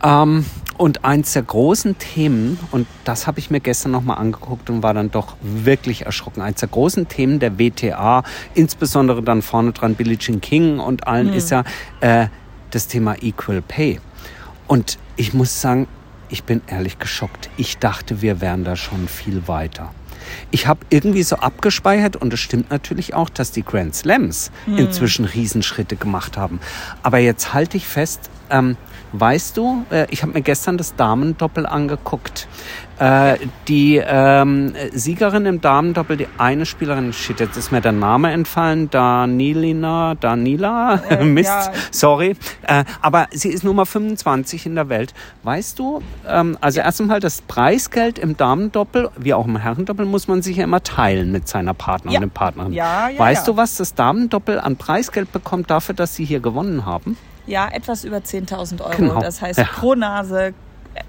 Ähm, 0.04 0.46
und 0.80 1.04
eins 1.04 1.34
der 1.34 1.44
großen 1.44 1.98
Themen, 1.98 2.58
und 2.72 2.88
das 3.04 3.28
habe 3.28 3.40
ich 3.40 3.52
mir 3.52 3.60
gestern 3.60 3.92
nochmal 3.92 4.18
angeguckt 4.18 4.70
und 4.70 4.82
war 4.82 4.94
dann 4.94 5.12
doch 5.12 5.36
wirklich 5.42 6.06
erschrocken, 6.06 6.42
eins 6.42 6.62
der 6.62 6.70
großen 6.70 7.10
Themen 7.10 7.40
der 7.40 7.60
WTA, 7.60 8.24
insbesondere 8.54 9.22
dann 9.22 9.42
vorne 9.42 9.74
dran 9.74 9.96
Billie 9.96 10.18
Jean 10.18 10.40
King 10.40 10.80
und 10.80 11.06
allen, 11.06 11.28
mhm. 11.28 11.34
ist 11.34 11.52
ja 11.52 11.66
äh, 12.00 12.28
das 12.72 12.88
Thema 12.88 13.22
Equal 13.22 13.62
Pay. 13.62 14.00
Und 14.68 14.98
ich 15.18 15.34
muss 15.34 15.60
sagen, 15.60 15.90
ich 16.30 16.46
bin 16.46 16.62
ehrlich 16.68 16.98
geschockt. 16.98 17.50
Ich 17.58 17.80
dachte, 17.80 18.22
wir 18.22 18.40
wären 18.40 18.64
da 18.64 18.78
schon 18.78 19.10
viel 19.10 19.50
weiter. 19.50 19.94
Ich 20.50 20.66
habe 20.66 20.80
irgendwie 20.90 21.24
so 21.24 21.36
abgespeichert 21.36 22.16
und 22.16 22.32
es 22.32 22.40
stimmt 22.40 22.70
natürlich 22.72 23.14
auch, 23.14 23.30
dass 23.30 23.52
die 23.52 23.64
Grand 23.64 23.96
Slams 23.96 24.50
mhm. 24.66 24.78
inzwischen 24.78 25.26
Riesenschritte 25.26 25.98
gemacht 25.98 26.38
haben. 26.38 26.62
Aber 27.04 27.18
jetzt 27.18 27.54
halte 27.54 27.76
ich 27.76 27.86
fest, 27.86 28.30
ähm, 28.50 28.78
Weißt 29.12 29.58
du, 29.58 29.86
äh, 29.90 30.06
ich 30.12 30.22
habe 30.22 30.34
mir 30.34 30.42
gestern 30.42 30.78
das 30.78 30.96
Damendoppel 30.96 31.66
angeguckt. 31.66 32.48
Äh, 33.00 33.38
die 33.68 33.96
ähm, 34.06 34.74
Siegerin 34.92 35.46
im 35.46 35.62
Damendoppel, 35.62 36.18
die 36.18 36.28
eine 36.38 36.66
Spielerin, 36.66 37.14
shit, 37.14 37.40
jetzt 37.40 37.58
ist 37.58 37.72
mir 37.72 37.82
der 37.82 37.94
Name 37.94 38.32
entfallen, 38.32 38.90
Danilina, 38.90 40.16
Danila, 40.16 41.02
äh, 41.10 41.24
Mist, 41.24 41.50
ja. 41.50 41.72
sorry, 41.92 42.36
äh, 42.68 42.84
aber 43.02 43.28
sie 43.32 43.50
ist 43.50 43.64
Nummer 43.64 43.86
25 43.86 44.66
in 44.66 44.76
der 44.76 44.90
Welt. 44.90 45.14
Weißt 45.44 45.80
du, 45.80 46.04
ähm, 46.28 46.58
also 46.60 46.82
erst 46.82 47.00
einmal 47.00 47.22
das 47.22 47.42
Preisgeld 47.42 48.20
im 48.20 48.36
Damendoppel, 48.36 49.10
wie 49.18 49.34
auch 49.34 49.48
im 49.48 49.58
Herrendoppel, 49.58 50.06
muss 50.06 50.28
man 50.28 50.42
sich 50.42 50.58
ja 50.58 50.66
immer 50.66 50.84
teilen 50.84 51.32
mit 51.32 51.48
seiner 51.48 51.74
Partnerin 51.74 52.14
ja. 52.14 52.22
und 52.22 52.34
Partnerin. 52.34 52.74
Ja, 52.74 53.10
ja, 53.10 53.18
weißt 53.18 53.48
du, 53.48 53.56
was 53.56 53.78
das 53.78 53.96
Damendoppel 53.96 54.60
an 54.60 54.76
Preisgeld 54.76 55.32
bekommt 55.32 55.72
dafür, 55.72 55.96
dass 55.96 56.16
sie 56.16 56.26
hier 56.26 56.42
gewonnen 56.42 56.86
haben? 56.86 57.18
Ja, 57.50 57.68
etwas 57.68 58.04
über 58.04 58.18
10.000 58.18 58.82
Euro. 58.82 58.96
Genau. 58.96 59.20
Das 59.20 59.42
heißt, 59.42 59.60
ja. 59.60 59.66
pro 59.66 59.96
Nase 59.96 60.54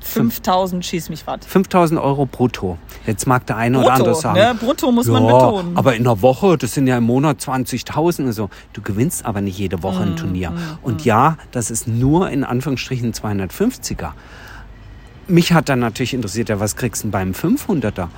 5000 0.01 0.85
schieß 0.85 1.11
mich 1.11 1.27
was. 1.27 1.41
5000 1.47 2.01
Euro 2.01 2.27
brutto. 2.27 2.79
Jetzt 3.07 3.27
mag 3.27 3.47
der 3.47 3.57
eine 3.57 3.79
Brutto, 3.79 3.87
oder 3.87 3.95
andere 3.95 4.15
sagen. 4.15 4.39
Ne? 4.39 4.55
Brutto 4.59 4.91
muss 4.91 5.07
ja, 5.07 5.13
man 5.13 5.27
betonen. 5.27 5.77
Aber 5.77 5.95
in 5.95 6.05
der 6.05 6.23
Woche, 6.23 6.57
das 6.57 6.75
sind 6.75 6.87
ja 6.87 6.99
im 6.99 7.05
Monat 7.05 7.41
20.000. 7.41 8.27
Also 8.27 8.51
du 8.73 8.83
gewinnst 8.83 9.25
aber 9.25 9.41
nicht 9.41 9.59
jede 9.59 9.83
Woche 9.83 10.03
ein 10.03 10.13
mm, 10.13 10.17
Turnier. 10.17 10.51
Mm, 10.51 10.79
und 10.83 11.05
mm. 11.05 11.09
ja, 11.09 11.37
das 11.51 11.71
ist 11.71 11.89
nur 11.89 12.31
in 12.31 12.45
Anführungsstrichen 12.45 13.13
250er. 13.13 14.13
Mich 15.29 15.53
hat 15.53 15.69
dann 15.69 15.81
natürlich 15.81 16.15
interessiert, 16.15 16.49
ja, 16.49 16.59
was 16.59 16.77
kriegst 16.77 17.05
du 17.05 17.11
beim 17.11 17.33
500er? 17.33 18.09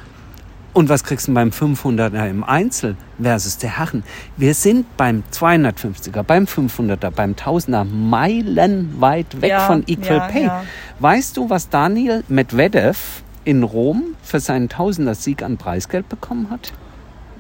Und 0.75 0.89
was 0.89 1.05
kriegst 1.05 1.29
du 1.29 1.35
beim 1.35 1.51
500er 1.51 2.29
im 2.29 2.45
Einzel 2.45 2.97
versus 3.21 3.59
der 3.59 3.79
Herren? 3.79 4.05
Wir 4.39 4.55
sind 4.55 4.97
beim 4.97 5.23
250er, 5.31 6.23
beim 6.23 6.45
500er, 6.45 7.11
beim 7.11 7.33
1000er 7.33 7.85
meilenweit 7.85 9.43
weg 9.43 9.51
ja, 9.51 9.67
von 9.67 9.85
Equal 9.87 10.17
ja, 10.17 10.29
Pay. 10.29 10.45
Ja. 10.45 10.65
Weißt 10.99 11.37
du, 11.37 11.51
was 11.51 11.69
Daniel 11.69 12.25
Medvedev 12.29 13.23
in 13.45 13.65
Rom 13.65 14.15
für 14.23 14.41
seinen 14.41 14.71
Tausender-Sieg 14.71 15.43
an 15.43 15.59
Preisgeld 15.59 16.09
bekommen 16.09 16.49
hat? 16.49 16.73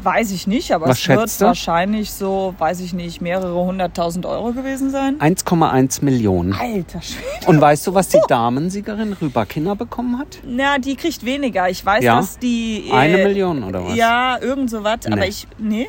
Weiß 0.02 0.32
ich 0.32 0.46
nicht, 0.46 0.72
aber 0.72 0.88
Was 0.88 1.00
es 1.00 1.08
wird 1.08 1.40
du? 1.40 1.44
wahrscheinlich 1.46 2.12
so, 2.12 2.54
weiß 2.58 2.80
ich 2.80 2.92
nicht, 2.92 3.20
mehrere 3.20 3.54
hunderttausend 3.54 4.26
Euro 4.26 4.52
gewesen 4.52 4.90
sein. 4.90 5.18
1,1 5.20 6.04
Millionen. 6.04 6.54
Alter 6.54 7.00
Schwede. 7.00 7.46
Und 7.46 7.60
weißt 7.60 7.86
du, 7.86 7.94
was 7.94 8.08
die 8.08 8.20
Damensiegerin 8.26 9.12
Rüberkinder 9.12 9.76
bekommen 9.76 10.18
hat? 10.18 10.38
Na, 10.44 10.78
die 10.78 10.96
kriegt 10.96 11.24
weniger. 11.24 11.68
Ich 11.68 11.84
weiß, 11.84 12.02
ja? 12.02 12.16
dass 12.16 12.38
die... 12.38 12.88
Äh, 12.88 12.92
Eine 12.92 13.18
Million 13.18 13.62
oder 13.62 13.84
was? 13.84 13.94
Ja, 13.96 14.38
irgend 14.40 14.70
so 14.70 14.82
was. 14.82 15.00
Nee. 15.06 15.12
Aber 15.12 15.26
ich... 15.26 15.46
Nee. 15.58 15.88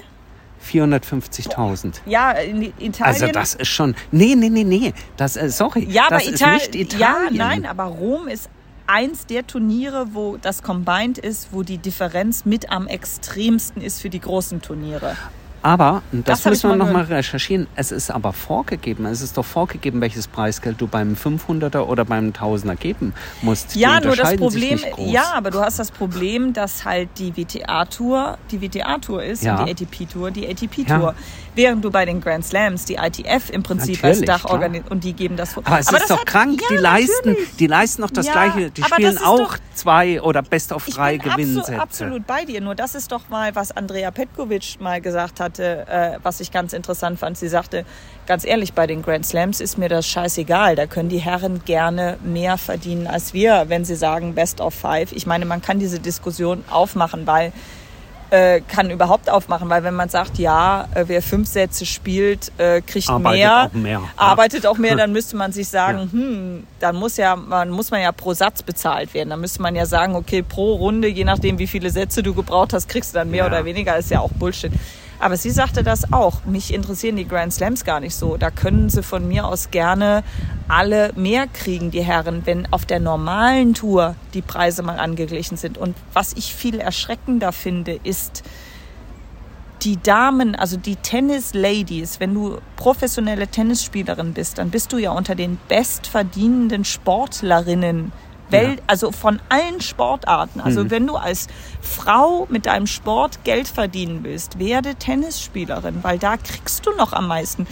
450.000. 0.72 1.96
Ja, 2.06 2.32
in 2.32 2.62
Italien. 2.80 3.02
Also 3.02 3.28
das 3.28 3.56
ist 3.56 3.68
schon. 3.68 3.96
Nee, 4.12 4.36
nee, 4.36 4.50
nee, 4.50 4.64
nee. 4.64 4.94
Das, 5.18 5.36
äh, 5.36 5.50
sorry. 5.50 5.86
Ja, 5.90 6.06
aber 6.08 6.18
das 6.18 6.28
Ital 6.28 6.58
ist 6.58 6.74
nicht 6.74 6.94
Italien. 6.94 7.36
Ja, 7.36 7.46
nein, 7.48 7.66
aber 7.66 7.84
Rom 7.84 8.28
ist 8.28 8.50
eins 8.88 9.26
der 9.26 9.48
Turniere, 9.48 10.14
wo 10.14 10.38
das 10.38 10.64
Combined 10.64 11.18
ist, 11.18 11.50
wo 11.52 11.64
die 11.64 11.78
Differenz 11.78 12.46
mit 12.46 12.70
am 12.70 12.88
extremsten 12.88 13.82
ist 13.82 14.02
für 14.02 14.10
die 14.10 14.20
großen 14.20 14.62
Turniere. 14.62 15.16
Aber, 15.64 16.04
das, 16.12 16.42
das 16.42 16.46
müssen 16.46 16.72
wir 16.72 16.76
nochmal 16.76 17.06
recherchieren, 17.06 17.68
es 17.76 17.94
ist 17.94 18.12
aber 18.12 18.34
vorgegeben, 18.34 19.06
es 19.06 19.22
ist 19.22 19.38
doch 19.38 19.46
vorgegeben, 19.46 20.02
welches 20.02 20.28
Preisgeld 20.28 20.80
du 20.82 20.88
beim 20.88 21.14
500er 21.14 21.80
oder 21.80 22.04
beim 22.04 22.32
1000er 22.32 22.76
geben 22.76 23.14
musst. 23.42 23.76
Ja, 23.76 24.02
nur 24.02 24.18
das 24.18 24.36
Problem, 24.36 24.80
ja, 24.98 25.32
aber 25.34 25.52
du 25.52 25.62
hast 25.62 25.80
das 25.80 25.90
Problem, 25.90 26.52
dass 26.52 26.84
halt 26.84 27.10
die 27.18 27.36
WTA-Tour 27.38 28.38
die 28.52 28.62
WTA-Tour 28.62 29.24
ist 29.24 29.44
ja. 29.44 29.60
und 29.60 29.66
die 29.66 29.72
ATP-Tour 29.72 30.32
die 30.32 30.48
ATP-Tour. 30.48 30.86
Ja. 30.88 31.16
Während 31.56 31.86
du 31.86 31.92
bei 31.92 32.04
den 32.06 32.20
Grand 32.20 32.44
Slams 32.44 32.86
die 32.86 32.96
ITF 32.96 33.52
im 33.52 33.62
Prinzip 33.62 34.02
Natürlich, 34.02 34.30
als 34.30 34.42
Dach 34.42 34.50
organisierst 34.50 34.92
und 34.92 35.04
die 35.04 35.14
geben 35.14 35.38
das 35.38 35.54
vor. 35.54 35.64
Aber 35.66 35.80
es 35.80 35.88
aber 35.88 35.98
ist 35.98 36.10
doch 36.10 36.20
hat, 36.20 36.26
krank, 36.26 36.60
ja, 36.62 36.68
die 36.72 36.82
leisten, 36.82 37.38
die 37.60 37.68
leisten 37.68 38.02
noch 38.02 38.10
das 38.10 38.30
Gleiche, 38.32 38.72
die 38.72 38.84
spielen 38.84 39.20
auch 39.20 39.38
doch, 39.38 39.58
zwei 39.76 40.20
oder 40.22 40.42
Best 40.42 40.74
of 40.74 40.86
drei 40.88 41.18
Gewinnsätze. 41.18 41.80
Absolut, 41.80 41.82
absolut 41.82 42.28
bei 42.28 42.46
dir, 42.46 42.60
nur 42.60 42.74
das 42.74 42.96
ist 42.96 43.12
doch 43.12 43.30
mal, 43.30 43.56
was 43.56 43.72
Andrea 43.72 44.10
Petkovic 44.10 44.78
mal 44.80 45.00
gesagt 45.00 45.40
hat, 45.40 45.53
hatte, 45.54 45.88
äh, 45.88 46.18
was 46.24 46.40
ich 46.40 46.52
ganz 46.52 46.74
interessant 46.74 47.20
fand. 47.20 47.38
Sie 47.38 47.48
sagte, 47.48 47.86
ganz 48.26 48.46
ehrlich, 48.46 48.74
bei 48.74 48.88
den 48.88 49.02
Grand 49.02 49.26
Slams 49.26 49.62
ist 49.62 49.78
mir 49.78 49.90
das 49.90 50.08
scheißegal. 50.08 50.76
Da 50.76 50.88
können 50.88 51.10
die 51.10 51.20
Herren 51.20 51.64
gerne 51.66 52.18
mehr 52.24 52.58
verdienen 52.58 53.08
als 53.08 53.34
wir, 53.34 53.66
wenn 53.68 53.86
sie 53.86 53.96
sagen 53.96 54.34
Best 54.34 54.62
of 54.62 54.74
Five. 54.74 55.12
Ich 55.12 55.26
meine, 55.26 55.46
man 55.46 55.62
kann 55.62 55.80
diese 55.80 56.00
Diskussion 56.00 56.64
aufmachen, 56.70 57.28
weil 57.28 57.54
äh, 58.32 58.62
kann 58.62 58.90
überhaupt 58.90 59.30
aufmachen, 59.30 59.70
weil 59.70 59.84
wenn 59.84 59.94
man 59.94 60.10
sagt, 60.10 60.40
ja, 60.40 60.88
äh, 60.96 61.04
wer 61.06 61.22
fünf 61.22 61.48
Sätze 61.48 61.86
spielt, 61.86 62.52
äh, 62.58 62.82
kriegt 62.82 63.08
arbeitet 63.08 63.40
mehr, 63.40 63.66
auch 63.66 63.74
mehr, 63.74 64.02
arbeitet 64.16 64.66
auch 64.66 64.78
mehr, 64.80 64.96
dann 64.98 65.12
müsste 65.12 65.36
man 65.36 65.52
sich 65.52 65.68
sagen, 65.68 66.00
ja. 66.00 66.12
hm, 66.12 66.68
dann 66.80 66.96
muss 66.96 67.18
ja, 67.18 67.36
man 67.36 67.70
muss 67.70 67.92
man 67.92 68.02
ja 68.02 68.12
pro 68.12 68.34
Satz 68.34 68.64
bezahlt 68.64 69.14
werden. 69.14 69.30
Dann 69.30 69.40
müsste 69.40 69.62
man 69.62 69.76
ja 69.76 69.86
sagen, 69.86 70.16
okay, 70.16 70.42
pro 70.42 70.74
Runde, 70.74 71.10
je 71.10 71.26
nachdem, 71.26 71.60
wie 71.60 71.68
viele 71.68 71.92
Sätze 71.92 72.24
du 72.24 72.34
gebraucht 72.34 72.74
hast, 72.74 72.90
kriegst 72.90 73.14
du 73.14 73.20
dann 73.20 73.30
mehr 73.30 73.44
ja. 73.44 73.48
oder 73.48 73.66
weniger. 73.66 73.96
Ist 73.98 74.10
ja 74.10 74.20
auch 74.20 74.32
Bullshit. 74.32 74.72
Aber 75.24 75.38
sie 75.38 75.52
sagte 75.52 75.84
das 75.84 76.12
auch. 76.12 76.44
Mich 76.44 76.74
interessieren 76.74 77.16
die 77.16 77.26
Grand 77.26 77.54
Slams 77.54 77.86
gar 77.86 78.02
nicht 78.02 78.14
so. 78.14 78.36
Da 78.36 78.52
können 78.52 78.90
sie 78.90 79.02
von 79.02 79.26
mir 79.26 79.48
aus 79.48 79.72
gerne 79.72 80.22
alle 80.68 81.14
mehr 81.16 81.48
kriegen, 81.48 81.92
die 81.92 82.04
Herren, 82.04 82.42
wenn 82.44 82.68
auf 82.74 82.86
der 82.86 83.00
normalen 83.00 83.74
Tour 83.74 84.18
die 84.34 84.42
Preise 84.42 84.84
mal 84.84 85.00
angeglichen 85.00 85.56
sind. 85.56 85.78
Und 85.78 85.96
was 86.12 86.34
ich 86.34 86.54
viel 86.54 86.78
erschreckender 86.78 87.54
finde, 87.54 88.02
ist, 88.04 88.44
die 89.84 89.96
Damen, 89.96 90.56
also 90.56 90.76
die 90.76 90.98
Tennis-Ladies, 90.98 92.20
wenn 92.20 92.34
du 92.34 92.58
professionelle 92.76 93.48
Tennisspielerin 93.48 94.34
bist, 94.34 94.58
dann 94.58 94.72
bist 94.72 94.92
du 94.92 94.98
ja 94.98 95.12
unter 95.12 95.36
den 95.36 95.58
bestverdienenden 95.70 96.84
Sportlerinnen 96.84 98.12
Welt, 98.54 98.80
ja. 98.80 98.84
also 98.88 99.12
von 99.12 99.42
allen 99.50 99.82
Sportarten. 99.82 100.62
Also 100.62 100.86
mhm. 100.86 100.92
wenn 100.92 101.08
du 101.08 101.16
als 101.16 101.48
Frau 101.82 102.48
mit 102.50 102.66
deinem 102.66 102.88
Sport 102.88 103.44
Geld 103.44 103.68
verdienen 103.68 104.20
willst, 104.24 104.60
werde 104.60 104.96
Tennisspielerin, 104.96 106.00
weil 106.04 106.18
da 106.20 106.38
kriegst 106.38 106.86
du 106.86 106.92
noch 106.92 107.14
am 107.14 107.28
meisten. 107.28 107.68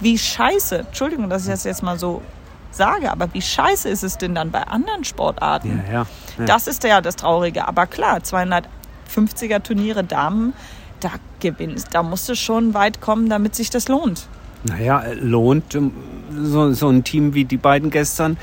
Wie 0.00 0.18
scheiße, 0.18 0.78
Entschuldigung, 0.80 1.28
dass 1.28 1.44
ich 1.44 1.50
das 1.50 1.64
jetzt 1.64 1.82
mal 1.82 1.98
so 1.98 2.22
sage, 2.70 3.10
aber 3.10 3.32
wie 3.32 3.42
scheiße 3.42 3.88
ist 3.88 4.04
es 4.04 4.18
denn 4.18 4.34
dann 4.34 4.50
bei 4.50 4.62
anderen 4.62 5.04
Sportarten? 5.04 5.82
Ja, 5.86 5.92
ja, 5.92 6.06
ja. 6.38 6.44
Das 6.44 6.66
ist 6.66 6.84
ja 6.84 7.00
das 7.00 7.16
Traurige. 7.16 7.66
Aber 7.66 7.86
klar, 7.86 8.18
250er 8.18 9.62
Turniere 9.62 10.04
Damen, 10.04 10.52
da 11.00 11.10
gewinnst, 11.40 11.88
da 11.92 12.02
musst 12.02 12.28
du 12.28 12.34
schon 12.34 12.74
weit 12.74 13.00
kommen, 13.00 13.28
damit 13.28 13.54
sich 13.54 13.70
das 13.70 13.88
lohnt. 13.88 14.28
Naja, 14.64 15.04
lohnt 15.20 15.74
ähm, 15.74 15.92
so, 16.34 16.72
so 16.72 16.88
ein 16.88 17.04
Team 17.04 17.34
wie 17.34 17.44
die 17.44 17.56
beiden 17.56 17.90
gestern 17.90 18.36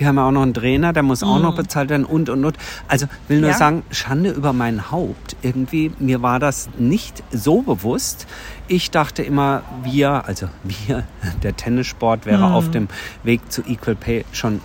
die 0.00 0.06
haben 0.06 0.16
ja 0.16 0.26
auch 0.26 0.32
noch 0.32 0.42
einen 0.42 0.54
Trainer, 0.54 0.92
der 0.92 1.02
muss 1.02 1.22
auch 1.22 1.36
mhm. 1.36 1.42
noch 1.42 1.54
bezahlt 1.54 1.90
werden 1.90 2.06
und 2.06 2.30
und 2.30 2.44
und. 2.44 2.56
Also 2.88 3.06
will 3.28 3.40
nur 3.40 3.50
ja. 3.50 3.56
sagen, 3.56 3.82
Schande 3.90 4.30
über 4.30 4.52
mein 4.54 4.90
Haupt. 4.90 5.36
Irgendwie, 5.42 5.92
mir 5.98 6.22
war 6.22 6.40
das 6.40 6.70
nicht 6.78 7.22
so 7.30 7.60
bewusst. 7.60 8.26
Ich 8.66 8.90
dachte 8.90 9.22
immer, 9.22 9.62
wir, 9.84 10.24
also 10.26 10.48
wir, 10.62 11.04
der 11.42 11.56
Tennissport 11.56 12.24
wäre 12.24 12.48
mhm. 12.48 12.54
auf 12.54 12.70
dem 12.70 12.88
Weg 13.22 13.52
zu 13.52 13.62
Equal 13.62 13.94
Pay 13.94 14.24
schon 14.32 14.60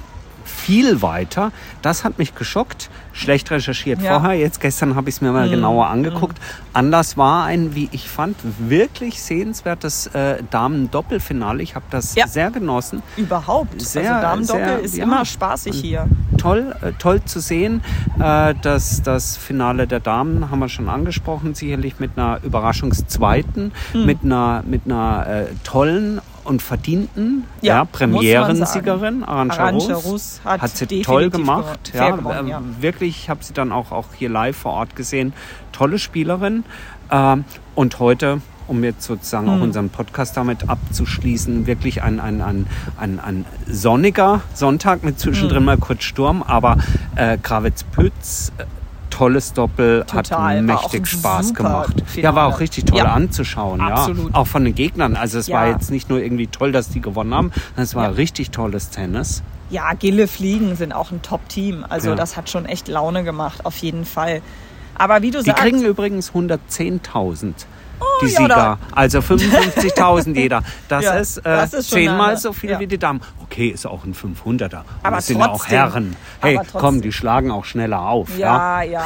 viel 0.45 1.01
weiter. 1.01 1.51
Das 1.81 2.05
hat 2.05 2.17
mich 2.17 2.33
geschockt. 2.35 2.89
Schlecht 3.15 3.49
recherchiert 3.49 4.01
Ja. 4.01 4.19
vorher. 4.19 4.37
Jetzt 4.37 4.59
gestern 4.59 4.95
habe 4.95 5.09
ich 5.09 5.15
es 5.15 5.21
mir 5.21 5.31
mal 5.31 5.49
genauer 5.49 5.87
angeguckt. 5.87 6.37
Anlass 6.73 7.15
war 7.17 7.45
ein, 7.45 7.73
wie 7.73 7.87
ich 7.93 8.09
fand, 8.09 8.35
wirklich 8.59 9.21
sehenswertes 9.23 10.07
äh, 10.07 10.43
Damen-Doppelfinale. 10.51 11.63
Ich 11.63 11.75
habe 11.75 11.85
das 11.89 12.13
Ja. 12.15 12.27
sehr 12.27 12.51
genossen. 12.51 13.01
Überhaupt. 13.15 13.81
Sehr, 13.81 14.13
also 14.17 14.53
Damendoppel 14.53 14.85
ist 14.85 14.97
ja. 14.97 15.05
immer 15.05 15.23
spaßig 15.25 15.75
hier. 15.79 16.07
Toll, 16.37 16.75
äh, 16.81 16.91
toll 16.99 17.23
zu 17.23 17.39
sehen. 17.39 17.81
Äh, 18.19 18.53
das, 18.61 19.01
das 19.01 19.37
Finale 19.37 19.87
der 19.87 20.01
Damen 20.01 20.51
haben 20.51 20.59
wir 20.59 20.67
schon 20.69 20.89
angesprochen, 20.89 21.55
sicherlich 21.55 21.99
mit 21.99 22.11
einer 22.17 22.39
Überraschungszweiten, 22.43 23.71
Hm. 23.93 24.05
mit 24.05 24.19
einer, 24.23 24.63
mit 24.67 24.81
einer 24.85 25.25
äh, 25.27 25.45
tollen 25.63 26.19
und 26.45 26.61
verdienten 26.61 27.43
Ja, 27.61 27.75
ja, 27.75 27.85
Premierensiegerin. 27.85 29.23
Arantxa 29.23 29.69
Rus 29.69 30.41
hat 30.45 30.61
hat 30.61 30.77
sie 30.77 31.01
toll 31.01 31.29
gemacht. 31.29 31.91
Ja, 31.93 32.11
gewonnen, 32.11 32.47
äh, 32.47 32.51
ja. 32.51 32.61
Wirklich, 32.79 33.23
ich 33.23 33.29
habe 33.29 33.43
sie 33.43 33.53
dann 33.53 33.71
auch, 33.71 33.91
auch 33.91 34.07
hier 34.15 34.29
live 34.29 34.55
vor 34.55 34.73
Ort 34.73 34.95
gesehen. 34.95 35.33
Tolle 35.71 35.99
Spielerin. 35.99 36.63
Ähm, 37.11 37.45
und 37.75 37.99
heute 37.99 38.41
um 38.67 38.83
jetzt 38.83 39.05
sozusagen 39.05 39.47
Hm. 39.47 39.53
auch 39.59 39.61
unseren 39.61 39.89
Podcast 39.89 40.37
damit 40.37 40.69
abzuschließen, 40.69 41.67
wirklich 41.67 42.01
ein, 42.01 42.19
ein, 42.19 42.41
ein, 42.41 42.67
ein, 42.97 43.19
ein 43.19 43.45
sonniger 43.67 44.41
Sonntag 44.53 45.03
mit 45.03 45.19
zwischendrin 45.19 45.59
Hm. 45.59 45.65
mal 45.65 45.77
kurz 45.77 46.03
Sturm, 46.03 46.41
aber 46.41 46.77
äh, 47.15 47.37
Gravitz-Pütz, 47.41 48.51
äh, 48.57 48.65
tolles 49.15 49.53
Doppel, 49.53 50.01
Total, 50.01 50.17
hat 50.17 50.31
war 50.31 50.61
mächtig 50.61 51.07
Spaß 51.07 51.53
gemacht. 51.53 52.03
Finale. 52.05 52.21
Ja, 52.23 52.35
war 52.35 52.47
auch 52.47 52.59
richtig 52.59 52.85
toll 52.85 52.97
Ja. 52.97 53.05
anzuschauen. 53.05 53.79
Absolut. 53.79 54.31
Ja. 54.33 54.35
Auch 54.35 54.47
von 54.47 54.65
den 54.65 54.75
Gegnern. 54.75 55.15
Also 55.15 55.39
es 55.39 55.49
war 55.49 55.67
Ja. 55.67 55.71
jetzt 55.73 55.89
nicht 55.89 56.09
nur 56.09 56.19
irgendwie 56.19 56.47
toll, 56.47 56.71
dass 56.73 56.89
die 56.89 56.99
gewonnen 56.99 57.33
haben, 57.33 57.51
es 57.77 57.95
war 57.95 58.03
Ja. 58.03 58.09
richtig 58.09 58.51
tolles 58.51 58.89
Tennis. 58.89 59.41
Ja, 59.69 59.93
Gille 59.93 60.27
Fliegen 60.27 60.75
sind 60.75 60.91
auch 60.93 61.11
ein 61.11 61.21
Top-Team. 61.21 61.85
Also 61.87 62.13
das 62.13 62.35
hat 62.37 62.49
schon 62.49 62.65
echt 62.65 62.87
Laune 62.87 63.23
gemacht, 63.23 63.65
auf 63.65 63.77
jeden 63.77 64.05
Fall. 64.05 64.41
Aber 64.97 65.21
wie 65.21 65.31
du 65.31 65.39
Die 65.39 65.45
sagst, 65.45 65.61
kriegen 65.63 65.81
übrigens 65.83 66.33
110.000. 66.33 67.65
die 68.21 68.27
ja, 68.27 68.37
Sieger. 68.41 68.77
Also 68.93 69.19
55.000 69.19 70.35
jeder. 70.35 70.63
Das 70.87 71.03
Ja, 71.03 71.13
ist, 71.13 71.37
äh, 71.37 71.41
das 71.43 71.73
ist 71.73 71.89
zehnmal 71.91 72.29
eine- 72.31 72.37
so 72.37 72.53
viel 72.53 72.71
ja. 72.71 72.79
wie 72.79 72.87
die 72.87 72.97
Damen. 72.97 73.21
Okay, 73.43 73.67
ist 73.69 73.85
auch 73.85 74.03
ein 74.03 74.13
500er. 74.13 74.79
Und 74.79 74.85
Aber 75.03 75.15
das 75.17 75.27
sind 75.27 75.39
ja 75.39 75.49
auch. 75.49 75.65
Herren. 75.67 76.15
Hey, 76.41 76.59
komm, 76.73 77.01
die 77.01 77.11
schlagen 77.11 77.51
auch 77.51 77.65
schneller 77.65 78.01
auf. 78.01 78.35
Ja. 78.37 78.81
Ja, 78.83 78.91
ja. 78.91 79.05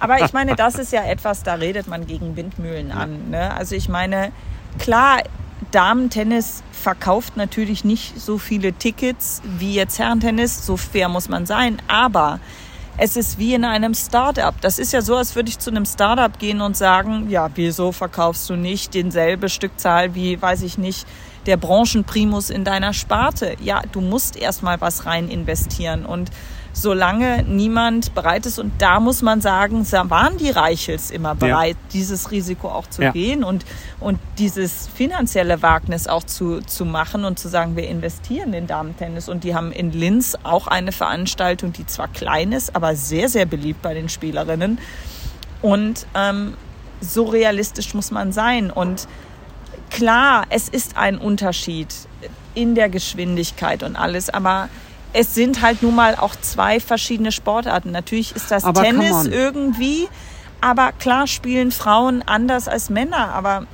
Aber 0.00 0.22
ich 0.24 0.32
meine, 0.32 0.54
das 0.56 0.74
ist 0.76 0.92
ja 0.92 1.02
etwas, 1.06 1.42
da 1.42 1.54
redet 1.54 1.86
man 1.88 2.06
gegen 2.06 2.36
Windmühlen 2.36 2.92
an. 2.92 3.30
Ne? 3.30 3.54
Also 3.54 3.74
ich 3.74 3.88
meine, 3.88 4.32
klar, 4.78 5.18
Damen-Tennis 5.70 6.62
verkauft 6.72 7.36
natürlich 7.36 7.84
nicht 7.84 8.20
so 8.20 8.38
viele 8.38 8.72
Tickets 8.72 9.42
wie 9.58 9.74
jetzt 9.74 9.98
Herrentennis, 9.98 10.64
so 10.64 10.76
fair 10.76 11.08
muss 11.08 11.28
man 11.28 11.46
sein, 11.46 11.80
aber 11.88 12.40
es 12.98 13.16
ist 13.16 13.38
wie 13.38 13.54
in 13.54 13.64
einem 13.64 13.94
Startup. 13.94 14.54
Das 14.60 14.78
ist 14.78 14.92
ja 14.92 15.02
so, 15.02 15.16
als 15.16 15.34
würde 15.34 15.48
ich 15.48 15.58
zu 15.58 15.70
einem 15.70 15.84
Startup 15.84 16.38
gehen 16.38 16.60
und 16.60 16.76
sagen, 16.76 17.28
ja, 17.28 17.50
wieso 17.54 17.92
verkaufst 17.92 18.48
du 18.48 18.56
nicht 18.56 18.94
denselbe 18.94 19.48
Stückzahl 19.48 20.14
wie, 20.14 20.40
weiß 20.40 20.62
ich 20.62 20.78
nicht, 20.78 21.06
der 21.44 21.56
Branchenprimus 21.56 22.50
in 22.50 22.64
deiner 22.64 22.92
Sparte? 22.92 23.56
Ja, 23.60 23.82
du 23.92 24.00
musst 24.00 24.36
erstmal 24.36 24.80
was 24.80 25.06
rein 25.06 25.28
investieren 25.28 26.06
und 26.06 26.30
solange 26.78 27.42
niemand 27.44 28.14
bereit 28.14 28.44
ist. 28.44 28.58
Und 28.58 28.70
da 28.82 29.00
muss 29.00 29.22
man 29.22 29.40
sagen, 29.40 29.86
da 29.90 30.10
waren 30.10 30.36
die 30.36 30.50
Reichels 30.50 31.10
immer 31.10 31.34
bereit, 31.34 31.76
dieses 31.94 32.30
Risiko 32.30 32.68
auch 32.68 32.86
zu 32.86 33.02
Ja. 33.02 33.12
gehen 33.12 33.44
und, 33.44 33.64
und 33.98 34.18
dieses 34.36 34.86
finanzielle 34.94 35.62
Wagnis 35.62 36.06
auch 36.06 36.22
zu, 36.22 36.60
zu 36.60 36.84
machen 36.84 37.24
und 37.24 37.38
zu 37.38 37.48
sagen, 37.48 37.76
wir 37.76 37.88
investieren 37.88 38.52
in 38.52 38.66
Damen-Tennis. 38.66 39.30
Und 39.30 39.42
die 39.44 39.54
haben 39.54 39.72
in 39.72 39.90
Linz 39.90 40.36
auch 40.42 40.66
eine 40.66 40.92
Veranstaltung, 40.92 41.72
die 41.72 41.86
zwar 41.86 42.08
klein 42.08 42.52
ist, 42.52 42.76
aber 42.76 42.94
sehr, 42.94 43.30
sehr 43.30 43.46
beliebt 43.46 43.80
bei 43.80 43.94
den 43.94 44.10
Spielerinnen. 44.10 44.78
Und 45.62 46.06
ähm, 46.14 46.54
so 47.00 47.24
realistisch 47.24 47.94
muss 47.94 48.10
man 48.10 48.32
sein. 48.32 48.70
Und 48.70 49.08
klar, 49.88 50.44
es 50.50 50.68
ist 50.68 50.98
ein 50.98 51.16
Unterschied 51.16 51.88
in 52.54 52.74
der 52.74 52.90
Geschwindigkeit 52.90 53.82
und 53.82 53.96
alles, 53.96 54.28
aber 54.28 54.68
es 55.16 55.34
sind 55.34 55.62
halt 55.62 55.82
nun 55.82 55.94
mal 55.94 56.14
auch 56.14 56.36
zwei 56.36 56.78
verschiedene 56.78 57.32
Sportarten. 57.32 57.90
Natürlich 57.90 58.36
ist 58.36 58.50
das 58.50 58.64
Aber 58.64 58.82
Tennis 58.82 59.24
irgendwie, 59.26 60.08
aber 60.60 60.92
klar 60.92 61.26
spielen 61.26 61.72
Frauen 61.72 62.22
anders 62.26 62.68
als 62.68 62.90
Männer, 62.90 63.32
aber 63.32 63.66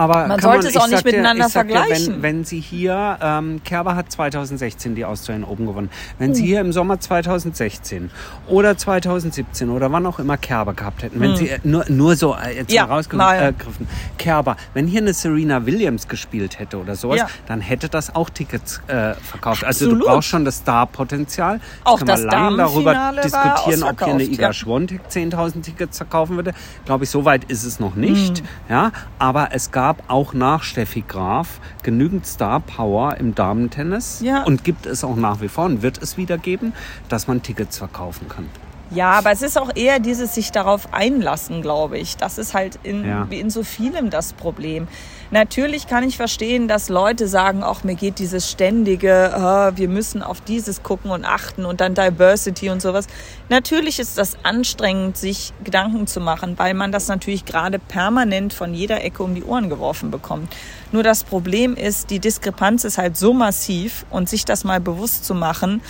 Aber 0.00 0.26
Man 0.28 0.40
sollte 0.40 0.68
es 0.68 0.74
ich 0.74 0.80
auch 0.80 0.86
nicht 0.88 1.04
dir- 1.04 1.10
miteinander 1.10 1.44
dir, 1.44 1.50
vergleichen. 1.50 2.14
Wenn, 2.14 2.22
wenn 2.22 2.44
sie 2.44 2.58
hier, 2.58 3.18
ähm, 3.20 3.60
Kerber 3.64 3.96
hat 3.96 4.10
2016 4.10 4.94
die 4.94 5.04
Australian 5.04 5.44
Open 5.44 5.66
gewonnen. 5.66 5.90
Wenn 6.18 6.28
Hm. 6.28 6.34
sie 6.34 6.46
hier 6.46 6.60
im 6.62 6.72
Sommer 6.72 6.98
2016 7.00 8.10
oder 8.48 8.78
2017 8.78 9.68
oder 9.68 9.92
wann 9.92 10.06
auch 10.06 10.18
immer 10.18 10.38
Kerber 10.38 10.72
gehabt 10.72 11.02
hätten, 11.02 11.20
wenn 11.20 11.36
sie 11.36 11.50
äh, 11.50 11.58
nur, 11.64 11.84
nur 11.90 12.16
so 12.16 12.34
äh, 12.34 12.56
jetzt 12.56 12.70
Hm. 12.70 12.76
Ja, 12.76 12.84
rausgegriffen, 12.86 13.86
Kerber, 14.16 14.56
wenn 14.72 14.86
hier 14.86 15.02
eine 15.02 15.12
Serena 15.12 15.66
Williams 15.66 16.08
gespielt 16.08 16.58
hätte 16.58 16.78
oder 16.78 16.96
sowas, 16.96 17.18
Ja. 17.18 17.26
dann 17.46 17.60
hätte 17.60 17.90
das 17.90 18.14
auch 18.14 18.30
Tickets 18.30 18.80
äh, 18.86 19.12
verkauft. 19.16 19.64
Also 19.64 19.84
Absolut. 19.84 20.02
du 20.02 20.06
brauchst 20.08 20.28
schon 20.30 20.46
das 20.46 20.56
Star-Potenzial. 20.56 21.60
Auch 21.84 21.98
kann 21.98 22.06
man 22.06 22.16
das 22.22 22.32
lange 22.32 22.56
darüber 22.56 23.12
diskutieren, 23.22 23.82
ob 23.82 24.02
hier 24.02 24.14
eine 24.14 24.22
Iga 24.22 24.42
ja. 24.44 24.52
Schwontek 24.54 25.02
10.000 25.10 25.60
Tickets 25.62 25.98
verkaufen 25.98 26.36
würde. 26.36 26.54
Glaube 26.86 27.04
ich, 27.04 27.10
so 27.10 27.26
weit 27.26 27.44
ist 27.44 27.64
es 27.64 27.80
noch 27.80 27.96
nicht. 27.96 28.38
Hm. 28.38 28.44
Ja, 28.70 28.92
aber 29.18 29.48
es 29.52 29.70
gab 29.70 29.89
auch 30.08 30.34
nach 30.34 30.62
Steffi 30.62 31.02
Graf 31.06 31.60
genügend 31.82 32.26
Star 32.26 32.60
Power 32.60 33.16
im 33.16 33.34
Damentennis 33.34 34.20
Ja. 34.22 34.42
und 34.44 34.64
gibt 34.64 34.86
es 34.86 35.04
auch 35.04 35.16
nach 35.16 35.40
wie 35.40 35.48
vor 35.48 35.64
und 35.66 35.82
wird 35.82 36.02
es 36.02 36.16
wieder 36.16 36.38
geben, 36.38 36.72
dass 37.08 37.26
man 37.26 37.42
Tickets 37.42 37.78
verkaufen 37.78 38.28
kann. 38.28 38.46
Ja, 38.90 39.12
aber 39.12 39.30
es 39.30 39.42
ist 39.42 39.56
auch 39.56 39.70
eher 39.74 40.00
dieses 40.00 40.34
sich 40.34 40.50
darauf 40.50 40.92
einlassen, 40.92 41.62
glaube 41.62 41.98
ich. 41.98 42.16
Das 42.16 42.38
ist 42.38 42.54
halt 42.54 42.78
in, 42.82 43.06
Ja. 43.06 43.26
wie 43.30 43.38
in 43.38 43.48
so 43.50 43.62
vielem 43.62 44.10
das 44.10 44.32
Problem. 44.32 44.88
Natürlich 45.32 45.86
kann 45.86 46.02
ich 46.02 46.16
verstehen, 46.16 46.66
dass 46.66 46.88
Leute 46.88 47.28
sagen, 47.28 47.62
auch 47.62 47.84
mir 47.84 47.94
geht 47.94 48.18
dieses 48.18 48.50
ständige, 48.50 49.26
äh, 49.32 49.76
wir 49.78 49.88
müssen 49.88 50.24
auf 50.24 50.40
dieses 50.40 50.82
gucken 50.82 51.12
und 51.12 51.24
achten 51.24 51.64
und 51.64 51.80
dann 51.80 51.94
Diversity 51.94 52.68
und 52.68 52.82
sowas. 52.82 53.06
Natürlich 53.48 54.00
ist 54.00 54.18
das 54.18 54.36
anstrengend, 54.42 55.16
sich 55.16 55.52
Gedanken 55.62 56.08
zu 56.08 56.18
machen, 56.18 56.58
weil 56.58 56.74
man 56.74 56.90
das 56.90 57.06
natürlich 57.06 57.44
gerade 57.44 57.78
permanent 57.78 58.52
von 58.52 58.74
jeder 58.74 59.04
Ecke 59.04 59.22
um 59.22 59.36
die 59.36 59.44
Ohren 59.44 59.68
geworfen 59.70 60.10
bekommt. 60.10 60.52
Nur 60.90 61.04
das 61.04 61.22
Problem 61.22 61.76
ist, 61.76 62.10
die 62.10 62.18
Diskrepanz 62.18 62.82
ist 62.82 62.98
halt 62.98 63.16
so 63.16 63.32
massiv 63.32 64.04
und 64.10 64.28
sich 64.28 64.44
das 64.44 64.64
mal 64.64 64.80
bewusst 64.80 65.24
zu 65.24 65.34
machen 65.34 65.80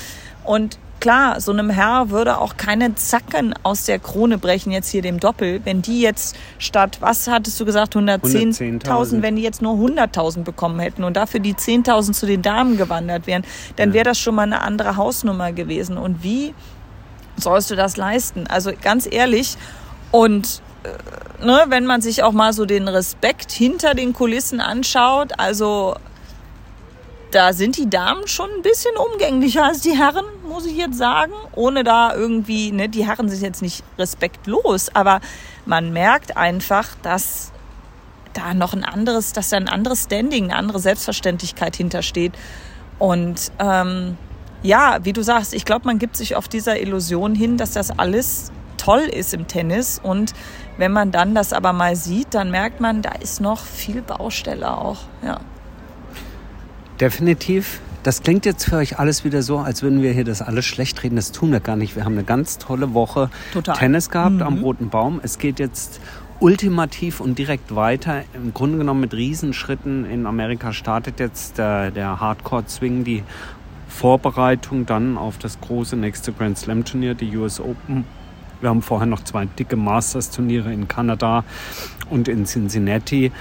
und 0.44 0.78
Klar, 1.00 1.40
so 1.40 1.50
einem 1.50 1.70
Herr 1.70 2.10
würde 2.10 2.38
auch 2.38 2.58
keine 2.58 2.94
Zacken 2.94 3.54
aus 3.62 3.84
der 3.84 3.98
Krone 3.98 4.36
brechen, 4.36 4.70
jetzt 4.70 4.90
hier 4.90 5.00
dem 5.00 5.18
Doppel. 5.18 5.62
Wenn 5.64 5.80
die 5.80 6.02
jetzt 6.02 6.36
statt, 6.58 6.98
was 7.00 7.26
hattest 7.26 7.58
du 7.58 7.64
gesagt, 7.64 7.96
110.000, 7.96 8.82
110.000. 8.84 9.22
wenn 9.22 9.36
die 9.36 9.42
jetzt 9.42 9.62
nur 9.62 9.74
100.000 9.74 10.42
bekommen 10.42 10.78
hätten 10.78 11.02
und 11.02 11.16
dafür 11.16 11.40
die 11.40 11.54
10.000 11.54 12.12
zu 12.12 12.26
den 12.26 12.42
Damen 12.42 12.76
gewandert 12.76 13.26
wären, 13.26 13.44
dann 13.76 13.94
wäre 13.94 14.04
das 14.04 14.18
schon 14.18 14.34
mal 14.34 14.42
eine 14.42 14.60
andere 14.60 14.96
Hausnummer 14.96 15.52
gewesen. 15.52 15.96
Und 15.96 16.22
wie 16.22 16.54
sollst 17.36 17.70
du 17.70 17.76
das 17.76 17.96
leisten? 17.96 18.46
Also 18.46 18.72
ganz 18.78 19.08
ehrlich, 19.10 19.56
und 20.10 20.60
äh, 20.82 21.44
ne, 21.44 21.64
wenn 21.68 21.86
man 21.86 22.02
sich 22.02 22.22
auch 22.22 22.32
mal 22.32 22.52
so 22.52 22.66
den 22.66 22.88
Respekt 22.88 23.52
hinter 23.52 23.94
den 23.94 24.12
Kulissen 24.12 24.60
anschaut, 24.60 25.32
also 25.38 25.96
da 27.30 27.52
sind 27.52 27.76
die 27.76 27.88
Damen 27.88 28.26
schon 28.26 28.50
ein 28.50 28.62
bisschen 28.62 28.96
umgänglicher 28.96 29.64
als 29.64 29.80
die 29.80 29.96
Herren, 29.96 30.24
muss 30.48 30.66
ich 30.66 30.76
jetzt 30.76 30.98
sagen. 30.98 31.32
Ohne 31.54 31.84
da 31.84 32.14
irgendwie, 32.14 32.72
ne, 32.72 32.88
die 32.88 33.06
Herren 33.06 33.28
sind 33.28 33.42
jetzt 33.42 33.62
nicht 33.62 33.84
respektlos, 33.98 34.94
aber 34.94 35.20
man 35.66 35.92
merkt 35.92 36.36
einfach, 36.36 36.88
dass 37.02 37.52
da 38.32 38.54
noch 38.54 38.72
ein 38.72 38.84
anderes, 38.84 39.32
dass 39.32 39.50
da 39.50 39.56
ein 39.56 39.68
anderes 39.68 40.04
Standing, 40.04 40.44
eine 40.44 40.56
andere 40.56 40.78
Selbstverständlichkeit 40.78 41.76
hintersteht. 41.76 42.32
Und 42.98 43.52
ähm, 43.58 44.16
ja, 44.62 44.98
wie 45.02 45.12
du 45.12 45.22
sagst, 45.22 45.54
ich 45.54 45.64
glaube, 45.64 45.86
man 45.86 45.98
gibt 45.98 46.16
sich 46.16 46.36
auf 46.36 46.48
dieser 46.48 46.80
Illusion 46.80 47.34
hin, 47.34 47.56
dass 47.56 47.72
das 47.72 47.90
alles 47.98 48.52
toll 48.76 49.00
ist 49.00 49.34
im 49.34 49.46
Tennis. 49.46 50.00
Und 50.02 50.32
wenn 50.76 50.92
man 50.92 51.12
dann 51.12 51.34
das 51.34 51.52
aber 51.52 51.72
mal 51.72 51.96
sieht, 51.96 52.34
dann 52.34 52.50
merkt 52.50 52.80
man, 52.80 53.02
da 53.02 53.12
ist 53.12 53.40
noch 53.40 53.60
viel 53.64 54.02
Baustelle 54.02 54.76
auch. 54.76 54.98
Ja. 55.24 55.40
Definitiv. 57.00 57.80
Das 58.02 58.22
klingt 58.22 58.46
jetzt 58.46 58.64
für 58.64 58.76
euch 58.76 58.98
alles 58.98 59.24
wieder 59.24 59.42
so, 59.42 59.58
als 59.58 59.82
würden 59.82 60.02
wir 60.02 60.12
hier 60.12 60.24
das 60.24 60.42
alles 60.42 60.64
schlecht 60.64 61.02
reden. 61.02 61.16
Das 61.16 61.32
tun 61.32 61.52
wir 61.52 61.60
gar 61.60 61.76
nicht. 61.76 61.96
Wir 61.96 62.04
haben 62.04 62.14
eine 62.14 62.24
ganz 62.24 62.58
tolle 62.58 62.94
Woche 62.94 63.30
Total. 63.52 63.76
Tennis 63.76 64.10
gehabt 64.10 64.40
am 64.40 64.58
Roten 64.58 64.88
Baum. 64.88 65.20
Es 65.22 65.38
geht 65.38 65.58
jetzt 65.58 66.00
ultimativ 66.40 67.20
und 67.20 67.38
direkt 67.38 67.74
weiter. 67.74 68.22
Im 68.32 68.54
Grunde 68.54 68.78
genommen 68.78 69.00
mit 69.00 69.12
Riesenschritten. 69.12 70.06
In 70.06 70.26
Amerika 70.26 70.72
startet 70.72 71.20
jetzt 71.20 71.58
der, 71.58 71.90
der 71.90 72.20
Hardcore-Swing, 72.20 73.04
die 73.04 73.22
Vorbereitung 73.88 74.86
dann 74.86 75.18
auf 75.18 75.36
das 75.36 75.60
große 75.60 75.96
nächste 75.96 76.32
Grand 76.32 76.58
Slam-Turnier, 76.58 77.14
die 77.14 77.36
US 77.36 77.60
Open. 77.60 78.04
Wir 78.60 78.70
haben 78.70 78.82
vorher 78.82 79.06
noch 79.06 79.24
zwei 79.24 79.46
dicke 79.46 79.76
Masters-Turniere 79.76 80.72
in 80.72 80.88
Kanada 80.88 81.44
und 82.10 82.28
in 82.28 82.44
Cincinnati. 82.46 83.32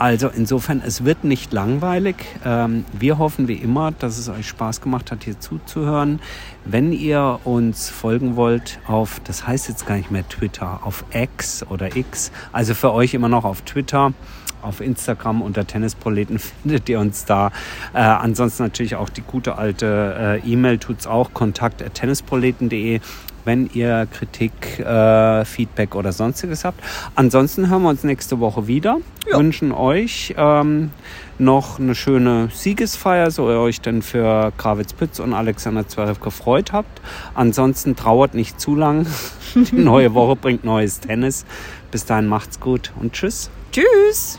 Also 0.00 0.28
insofern, 0.28 0.80
es 0.82 1.04
wird 1.04 1.24
nicht 1.24 1.52
langweilig. 1.52 2.16
Ähm, 2.42 2.86
wir 2.98 3.18
hoffen 3.18 3.48
wie 3.48 3.56
immer, 3.56 3.92
dass 3.92 4.16
es 4.16 4.30
euch 4.30 4.48
Spaß 4.48 4.80
gemacht 4.80 5.12
hat, 5.12 5.24
hier 5.24 5.38
zuzuhören. 5.38 6.20
Wenn 6.64 6.94
ihr 6.94 7.38
uns 7.44 7.90
folgen 7.90 8.34
wollt 8.34 8.78
auf, 8.86 9.20
das 9.24 9.46
heißt 9.46 9.68
jetzt 9.68 9.84
gar 9.84 9.96
nicht 9.96 10.10
mehr 10.10 10.26
Twitter, 10.26 10.80
auf 10.84 11.04
X 11.12 11.66
oder 11.68 11.98
X, 11.98 12.32
also 12.50 12.72
für 12.72 12.94
euch 12.94 13.12
immer 13.12 13.28
noch 13.28 13.44
auf 13.44 13.60
Twitter, 13.60 14.14
auf 14.62 14.80
Instagram 14.80 15.42
unter 15.42 15.66
Tennisproleten 15.66 16.38
findet 16.62 16.88
ihr 16.88 16.98
uns 16.98 17.26
da. 17.26 17.48
Äh, 17.92 17.98
ansonsten 17.98 18.62
natürlich 18.62 18.96
auch 18.96 19.10
die 19.10 19.20
gute 19.20 19.58
alte 19.58 20.40
äh, 20.42 20.50
E-Mail 20.50 20.78
tut's 20.78 21.06
auch, 21.06 21.34
kontakt 21.34 21.84
tennisproleten.de 21.92 23.00
wenn 23.44 23.70
ihr 23.72 24.06
Kritik, 24.12 24.78
äh, 24.78 25.44
Feedback 25.44 25.94
oder 25.94 26.12
sonstiges 26.12 26.64
habt. 26.64 26.82
Ansonsten 27.14 27.68
hören 27.68 27.82
wir 27.82 27.88
uns 27.88 28.04
nächste 28.04 28.40
Woche 28.40 28.66
wieder. 28.66 28.98
Ja. 29.28 29.38
Wünschen 29.38 29.72
euch 29.72 30.34
ähm, 30.36 30.90
noch 31.38 31.78
eine 31.78 31.94
schöne 31.94 32.48
Siegesfeier, 32.52 33.30
so 33.30 33.50
ihr 33.50 33.58
euch 33.58 33.80
dann 33.80 34.02
für 34.02 34.52
Krawitz 34.56 34.92
Pütz 34.92 35.20
und 35.20 35.32
Alexander 35.32 35.86
Zverev 35.88 36.20
gefreut 36.20 36.72
habt. 36.72 37.00
Ansonsten 37.34 37.96
trauert 37.96 38.34
nicht 38.34 38.60
zu 38.60 38.74
lang. 38.74 39.06
Die 39.54 39.76
neue 39.76 40.14
Woche 40.14 40.36
bringt 40.36 40.64
neues 40.64 41.00
Tennis. 41.00 41.44
Bis 41.90 42.04
dahin 42.04 42.26
macht's 42.26 42.60
gut 42.60 42.92
und 43.00 43.12
tschüss. 43.12 43.50
Tschüss. 43.72 44.38